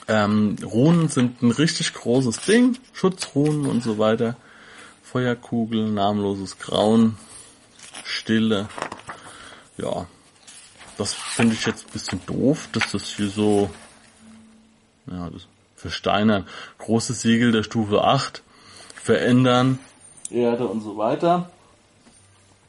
Ähm, 0.08 0.56
Runen 0.64 1.10
sind 1.10 1.42
ein 1.42 1.52
richtig 1.52 1.94
großes 1.94 2.40
Ding, 2.42 2.78
Schutzrunen 2.94 3.66
und 3.66 3.84
so 3.84 3.98
weiter. 3.98 4.38
Feuerkugel, 5.12 5.92
namenloses 5.92 6.58
Grauen, 6.58 7.18
Stille. 8.06 8.70
Ja, 9.78 10.06
das 10.98 11.14
finde 11.14 11.54
ich 11.54 11.66
jetzt 11.66 11.88
ein 11.88 11.92
bisschen 11.92 12.26
doof, 12.26 12.70
dass 12.72 12.94
das 12.94 13.08
hier 13.10 13.28
so, 13.28 13.70
ja, 15.08 15.30
das 15.30 15.48
versteinern. 15.76 16.48
Großes 16.78 17.24
Siegel 17.24 17.52
der 17.52 17.64
Stufe 17.64 18.06
8, 18.06 18.42
verändern, 18.96 19.80
Erde 20.30 20.66
und 20.66 20.80
so 20.80 20.96
weiter. 20.96 21.52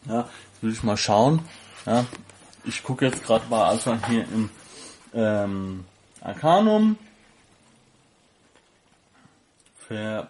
Ja, 0.07 0.22
jetzt 0.22 0.62
will 0.62 0.72
ich 0.72 0.83
mal 0.83 0.96
schauen. 0.96 1.44
Ja, 1.87 2.07
ich 2.64 2.83
gucke 2.83 3.07
jetzt 3.07 3.22
gerade 3.22 3.46
mal 3.48 3.70
einfach 3.70 4.05
hier 4.09 4.24
im 4.24 4.50
ähm, 5.14 5.85
Arcanum. 6.20 6.98
Ver 9.87 10.28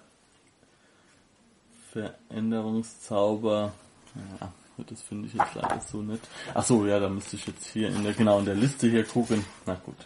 Veränderungszauber. 1.92 3.72
Ja, 4.14 4.52
das 4.88 5.02
finde 5.02 5.28
ich 5.28 5.34
jetzt 5.34 5.54
leider 5.54 5.80
so 5.80 6.02
nett. 6.02 6.20
Ach 6.54 6.64
so, 6.64 6.86
ja, 6.86 6.98
da 6.98 7.08
müsste 7.08 7.36
ich 7.36 7.46
jetzt 7.46 7.66
hier 7.66 7.88
in 7.88 8.02
der 8.02 8.14
genau 8.14 8.38
in 8.38 8.46
der 8.46 8.54
Liste 8.54 8.88
hier 8.88 9.04
gucken. 9.04 9.44
Na 9.66 9.74
gut. 9.74 9.96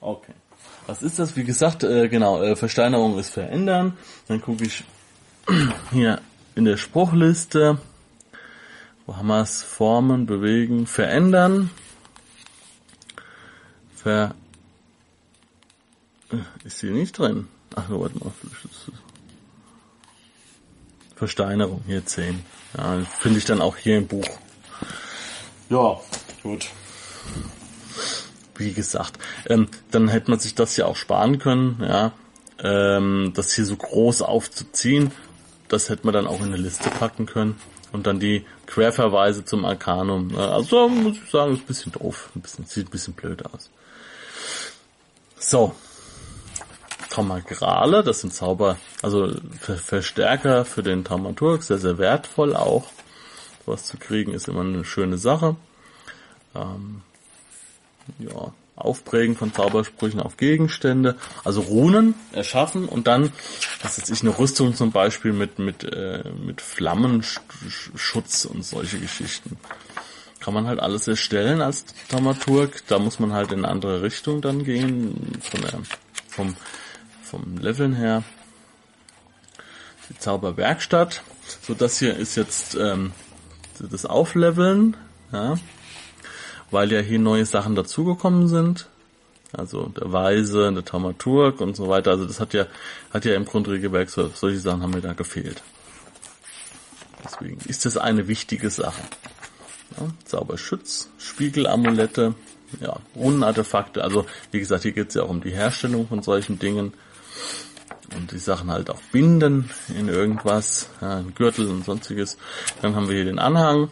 Okay. 0.00 0.32
Was 0.86 1.02
ist 1.02 1.18
das? 1.18 1.36
Wie 1.36 1.44
gesagt, 1.44 1.84
äh, 1.84 2.08
genau, 2.08 2.42
äh, 2.42 2.56
Versteinerung 2.56 3.18
ist 3.18 3.30
verändern. 3.30 3.96
Dann 4.28 4.40
gucke 4.40 4.64
ich 4.64 4.84
hier 5.92 6.20
in 6.54 6.64
der 6.64 6.76
Spruchliste, 6.76 7.78
wo 9.04 9.16
haben 9.16 9.28
wir 9.28 9.42
es? 9.42 9.62
Formen, 9.62 10.26
bewegen, 10.26 10.86
verändern. 10.86 11.70
Ver 13.94 14.34
äh, 16.30 16.36
ist 16.64 16.80
hier 16.80 16.92
nicht 16.92 17.18
drin. 17.18 17.48
Ach, 17.74 17.88
warte 17.90 18.18
mal. 18.18 18.32
Versteinerung, 21.16 21.82
hier 21.86 22.04
10. 22.04 22.44
Ja, 22.76 23.00
finde 23.20 23.38
ich 23.38 23.46
dann 23.46 23.60
auch 23.60 23.76
hier 23.76 23.96
im 23.96 24.06
Buch. 24.06 24.28
Ja, 25.70 25.98
gut. 26.42 26.68
Wie 28.54 28.72
gesagt, 28.72 29.18
ähm, 29.48 29.68
dann 29.90 30.08
hätte 30.08 30.30
man 30.30 30.38
sich 30.38 30.54
das 30.54 30.76
ja 30.76 30.86
auch 30.86 30.96
sparen 30.96 31.38
können, 31.38 31.78
ja, 31.82 32.12
ähm, 32.62 33.32
das 33.34 33.52
hier 33.54 33.64
so 33.64 33.76
groß 33.76 34.22
aufzuziehen. 34.22 35.10
Das 35.68 35.88
hätte 35.88 36.04
man 36.04 36.14
dann 36.14 36.26
auch 36.26 36.40
in 36.40 36.46
eine 36.46 36.56
Liste 36.56 36.90
packen 36.90 37.26
können. 37.26 37.58
Und 37.92 38.06
dann 38.06 38.20
die 38.20 38.44
Querverweise 38.66 39.44
zum 39.44 39.64
Arcanum. 39.64 40.36
Also 40.36 40.88
muss 40.88 41.16
ich 41.16 41.30
sagen, 41.30 41.54
ist 41.54 41.60
ein 41.60 41.66
bisschen 41.66 41.92
doof. 41.92 42.30
Ein 42.34 42.42
bisschen, 42.42 42.66
sieht 42.66 42.88
ein 42.88 42.90
bisschen 42.90 43.14
blöd 43.14 43.44
aus. 43.46 43.70
So. 45.38 45.74
Traumagrale, 47.10 48.02
das 48.04 48.20
sind 48.20 48.34
Zauber, 48.34 48.76
also 49.02 49.34
Verstärker 49.60 50.64
für 50.64 50.82
den 50.82 51.04
Dramaturg, 51.04 51.62
sehr, 51.62 51.78
sehr 51.78 51.98
wertvoll 51.98 52.56
auch. 52.56 52.90
Was 53.66 53.84
zu 53.84 53.96
kriegen 53.96 54.32
ist 54.32 54.48
immer 54.48 54.60
eine 54.60 54.84
schöne 54.84 55.18
Sache. 55.18 55.56
Ähm, 56.54 57.02
ja, 58.18 58.52
Aufprägen 58.76 59.36
von 59.36 59.54
Zaubersprüchen 59.54 60.20
auf 60.20 60.36
Gegenstände, 60.36 61.16
also 61.44 61.62
Runen 61.62 62.14
erschaffen 62.32 62.86
und 62.86 63.06
dann, 63.06 63.32
was 63.82 63.98
weiß 63.98 64.10
ich, 64.10 64.20
eine 64.20 64.38
Rüstung 64.38 64.74
zum 64.74 64.92
Beispiel 64.92 65.32
mit, 65.32 65.58
mit, 65.58 65.82
äh, 65.84 66.24
mit 66.44 66.60
Flammenschutz 66.60 68.44
und 68.44 68.64
solche 68.64 68.98
Geschichten. 68.98 69.56
Kann 70.40 70.52
man 70.52 70.66
halt 70.66 70.78
alles 70.78 71.08
erstellen 71.08 71.62
als 71.62 71.86
Dramaturg. 72.08 72.82
Da 72.86 72.98
muss 72.98 73.18
man 73.18 73.32
halt 73.32 73.50
in 73.50 73.64
eine 73.64 73.68
andere 73.68 74.02
Richtung 74.02 74.42
dann 74.42 74.62
gehen, 74.62 75.38
von 75.40 75.60
der, 75.62 75.80
vom, 76.28 76.56
vom 77.24 77.58
Leveln 77.58 77.94
her. 77.94 78.22
Die 80.08 80.18
Zauberwerkstatt. 80.18 81.22
So, 81.62 81.74
das 81.74 81.98
hier 81.98 82.16
ist 82.16 82.36
jetzt 82.36 82.74
ähm, 82.74 83.12
das 83.78 84.06
Aufleveln. 84.06 84.96
Ja, 85.32 85.56
weil 86.70 86.92
ja 86.92 87.00
hier 87.00 87.18
neue 87.18 87.46
Sachen 87.46 87.74
dazugekommen 87.74 88.48
sind. 88.48 88.88
Also 89.52 89.86
der 89.88 90.12
Weise, 90.12 90.72
der 90.72 90.84
Taumaturg 90.84 91.60
und 91.60 91.76
so 91.76 91.88
weiter. 91.88 92.10
Also 92.10 92.26
das 92.26 92.40
hat 92.40 92.52
ja, 92.52 92.66
hat 93.12 93.24
ja 93.24 93.34
im 93.34 93.44
Grundregelwerk 93.44 94.10
so, 94.10 94.28
solche 94.28 94.58
Sachen 94.58 94.82
haben 94.82 94.90
mir 94.90 95.00
da 95.00 95.12
gefehlt. 95.12 95.62
Deswegen 97.24 97.58
ist 97.66 97.84
das 97.86 97.96
eine 97.96 98.28
wichtige 98.28 98.70
Sache. 98.70 99.02
Ja, 99.96 100.08
Zauberschutz, 100.24 101.10
Spiegelamulette, 101.18 102.34
ja, 102.80 102.96
Runenartefakte. 103.14 104.02
Also 104.02 104.26
wie 104.50 104.58
gesagt, 104.58 104.82
hier 104.82 104.92
geht 104.92 105.08
es 105.08 105.14
ja 105.14 105.22
auch 105.22 105.30
um 105.30 105.40
die 105.40 105.52
Herstellung 105.52 106.08
von 106.08 106.22
solchen 106.22 106.58
Dingen. 106.58 106.92
Und 108.14 108.30
die 108.32 108.38
Sachen 108.38 108.70
halt 108.70 108.90
auch 108.90 109.00
binden 109.12 109.70
in 109.88 110.08
irgendwas, 110.08 110.88
ja, 111.00 111.18
in 111.18 111.34
Gürtel 111.34 111.68
und 111.68 111.84
sonstiges. 111.84 112.38
Dann 112.80 112.94
haben 112.94 113.08
wir 113.08 113.16
hier 113.16 113.24
den 113.24 113.38
Anhang. 113.38 113.90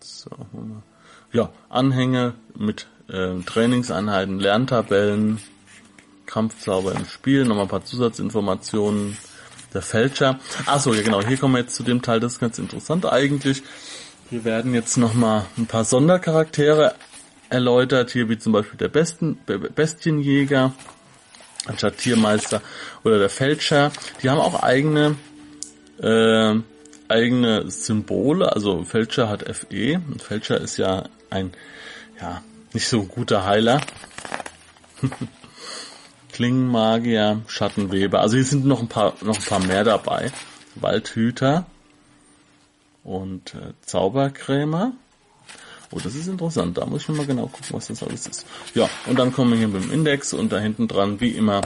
So, 0.00 0.30
ja, 1.32 1.50
Anhänge 1.68 2.34
mit 2.56 2.88
äh, 3.08 3.40
Trainingseinheiten, 3.40 4.40
Lerntabellen, 4.40 5.40
Kampfzauber 6.26 6.92
im 6.92 7.04
Spiel, 7.06 7.44
nochmal 7.44 7.64
ein 7.66 7.70
paar 7.70 7.84
Zusatzinformationen. 7.84 9.16
Der 9.74 9.82
Fälscher. 9.82 10.40
Achso, 10.64 10.94
ja 10.94 11.02
genau, 11.02 11.22
hier 11.22 11.36
kommen 11.36 11.52
wir 11.52 11.60
jetzt 11.60 11.74
zu 11.74 11.82
dem 11.82 12.00
Teil, 12.00 12.20
das 12.20 12.34
ist 12.34 12.40
ganz 12.40 12.58
interessant 12.58 13.04
eigentlich. 13.04 13.62
Wir 14.30 14.44
werden 14.44 14.72
jetzt 14.72 14.96
nochmal 14.96 15.44
ein 15.58 15.66
paar 15.66 15.84
Sondercharaktere 15.84 16.94
erläutert, 17.50 18.10
hier 18.10 18.28
wie 18.28 18.38
zum 18.38 18.52
Beispiel 18.52 18.78
der 18.78 18.88
Besten, 18.88 19.38
Bestienjäger, 19.74 20.72
anstatt 21.66 21.98
Tiermeister 21.98 22.62
oder 23.04 23.18
der 23.18 23.30
Fälscher. 23.30 23.92
Die 24.22 24.30
haben 24.30 24.40
auch 24.40 24.62
eigene 24.62 25.16
äh, 26.00 26.56
eigene 27.08 27.70
Symbole, 27.70 28.52
also 28.52 28.84
Fälscher 28.84 29.28
hat 29.28 29.44
FE 29.56 29.94
und 29.94 30.22
Fälscher 30.22 30.60
ist 30.60 30.76
ja 30.76 31.04
ein, 31.30 31.52
ja, 32.20 32.42
nicht 32.72 32.88
so 32.88 33.04
guter 33.04 33.44
Heiler. 33.44 33.80
Klingenmagier, 36.32 37.42
Schattenweber, 37.48 38.20
also 38.20 38.36
hier 38.36 38.44
sind 38.44 38.66
noch 38.66 38.80
ein 38.80 38.88
paar, 38.88 39.14
noch 39.22 39.38
ein 39.38 39.44
paar 39.44 39.60
mehr 39.60 39.84
dabei. 39.84 40.30
Waldhüter 40.76 41.66
und 43.02 43.54
äh, 43.54 43.72
Zauberkrämer. 43.82 44.92
Oh, 45.90 45.98
das 46.02 46.14
ist 46.14 46.28
interessant. 46.28 46.76
Da 46.76 46.86
muss 46.86 47.02
ich 47.02 47.08
mal 47.08 47.26
genau 47.26 47.46
gucken, 47.46 47.68
was 47.70 47.86
das 47.86 48.02
alles 48.02 48.26
ist. 48.26 48.46
Ja, 48.74 48.88
und 49.06 49.18
dann 49.18 49.32
kommen 49.32 49.52
wir 49.52 49.58
hier 49.58 49.68
mit 49.68 49.84
dem 49.84 49.92
Index 49.92 50.34
und 50.34 50.52
da 50.52 50.58
hinten 50.58 50.86
dran, 50.86 51.20
wie 51.20 51.30
immer, 51.30 51.62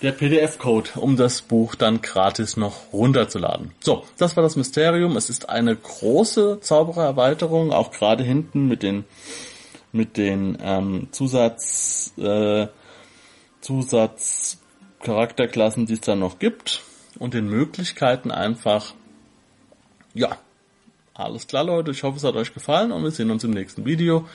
der 0.00 0.12
PDF-Code, 0.12 0.90
um 0.96 1.16
das 1.16 1.42
Buch 1.42 1.74
dann 1.74 2.00
gratis 2.00 2.56
noch 2.56 2.92
runterzuladen. 2.92 3.72
So, 3.80 4.04
das 4.16 4.36
war 4.36 4.44
das 4.44 4.54
Mysterium. 4.54 5.16
Es 5.16 5.28
ist 5.28 5.48
eine 5.48 5.74
große 5.74 6.60
Zauberererweiterung, 6.60 7.72
auch 7.72 7.90
gerade 7.90 8.22
hinten 8.22 8.68
mit 8.68 8.84
den 8.84 9.04
mit 9.90 10.18
den 10.18 10.58
ähm, 10.60 11.08
Zusatz 11.12 12.12
äh, 12.18 12.66
Zusatzcharakterklassen, 13.60 15.86
die 15.86 15.94
es 15.94 16.00
da 16.00 16.14
noch 16.14 16.38
gibt 16.38 16.84
und 17.18 17.34
den 17.34 17.48
Möglichkeiten 17.48 18.30
einfach. 18.30 18.94
Ja, 20.14 20.36
alles 21.18 21.46
klar, 21.46 21.64
Leute. 21.64 21.90
Ich 21.90 22.02
hoffe, 22.02 22.16
es 22.16 22.24
hat 22.24 22.36
euch 22.36 22.54
gefallen 22.54 22.92
und 22.92 23.02
wir 23.02 23.10
sehen 23.10 23.30
uns 23.30 23.44
im 23.44 23.50
nächsten 23.50 23.84
Video. 23.84 24.26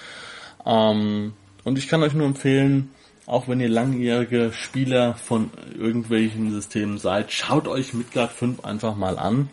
Ähm, 0.66 1.34
und 1.64 1.78
ich 1.78 1.88
kann 1.88 2.04
euch 2.04 2.14
nur 2.14 2.28
empfehlen, 2.28 2.92
auch 3.26 3.48
wenn 3.48 3.62
ihr 3.62 3.70
langjährige 3.70 4.52
Spieler 4.54 5.16
von 5.16 5.50
irgendwelchen 5.78 6.52
Systemen 6.52 6.98
seid, 6.98 7.32
schaut 7.32 7.68
euch 7.68 7.94
Midgard 7.94 8.32
5 8.32 8.66
einfach 8.66 8.96
mal 8.96 9.18
an. 9.18 9.50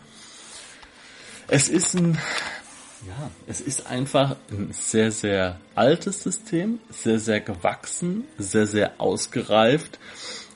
Es 1.47 1.69
ist 1.69 1.95
ein, 1.95 2.17
ja, 3.07 3.31
es 3.47 3.61
ist 3.61 3.87
einfach 3.87 4.35
ein 4.51 4.73
sehr, 4.73 5.11
sehr 5.11 5.57
altes 5.73 6.23
System, 6.23 6.79
sehr, 6.89 7.19
sehr 7.19 7.39
gewachsen, 7.39 8.25
sehr, 8.37 8.67
sehr 8.67 8.99
ausgereift 8.99 9.99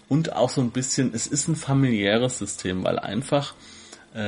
und 0.09 0.33
auch 0.33 0.49
so 0.49 0.61
ein 0.61 0.71
bisschen, 0.71 1.13
es 1.13 1.25
ist 1.27 1.47
ein 1.47 1.55
familiäres 1.55 2.37
System, 2.37 2.83
weil 2.83 2.99
einfach 2.99 3.53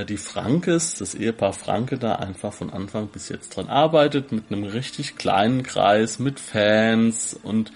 die 0.06 0.17
Frankes, 0.17 0.95
das 0.95 1.15
Ehepaar 1.15 1.54
Franke 1.54 1.97
da 1.97 2.15
einfach 2.15 2.52
von 2.52 2.71
Anfang 2.71 3.08
bis 3.08 3.30
jetzt 3.30 3.56
dran 3.56 3.67
arbeitet, 3.67 4.32
mit 4.34 4.52
einem 4.52 4.65
richtig 4.65 5.15
kleinen 5.15 5.63
Kreis, 5.63 6.19
mit 6.19 6.39
Fans 6.39 7.39
und 7.41 7.71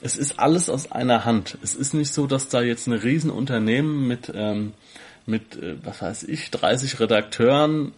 es 0.00 0.16
ist 0.16 0.38
alles 0.38 0.68
aus 0.68 0.92
einer 0.92 1.24
Hand. 1.24 1.58
Es 1.62 1.74
ist 1.74 1.94
nicht 1.94 2.12
so, 2.12 2.26
dass 2.26 2.48
da 2.48 2.62
jetzt 2.62 2.86
ein 2.86 2.92
Riesenunternehmen 2.92 4.06
mit, 4.06 4.30
ähm, 4.34 4.72
mit, 5.26 5.56
äh, 5.56 5.76
was 5.82 6.02
weiß 6.02 6.22
ich, 6.24 6.50
30 6.50 7.00
Redakteuren 7.00 7.92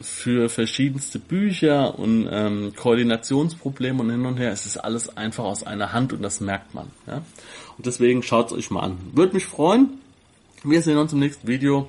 für 0.00 0.48
verschiedenste 0.48 1.18
Bücher 1.18 1.98
und 1.98 2.28
ähm, 2.30 2.72
Koordinationsprobleme 2.76 4.02
und 4.02 4.10
hin 4.10 4.26
und 4.26 4.38
her. 4.38 4.50
Es 4.50 4.66
ist 4.66 4.76
alles 4.76 5.16
einfach 5.16 5.44
aus 5.44 5.62
einer 5.62 5.92
Hand 5.92 6.12
und 6.12 6.22
das 6.22 6.40
merkt 6.40 6.74
man. 6.74 6.90
Ja? 7.06 7.22
Und 7.76 7.86
deswegen 7.86 8.22
schaut 8.22 8.46
es 8.46 8.52
euch 8.52 8.70
mal 8.70 8.80
an. 8.80 8.98
Würde 9.12 9.34
mich 9.34 9.46
freuen. 9.46 10.00
Wir 10.64 10.82
sehen 10.82 10.98
uns 10.98 11.12
im 11.12 11.20
nächsten 11.20 11.46
Video 11.46 11.88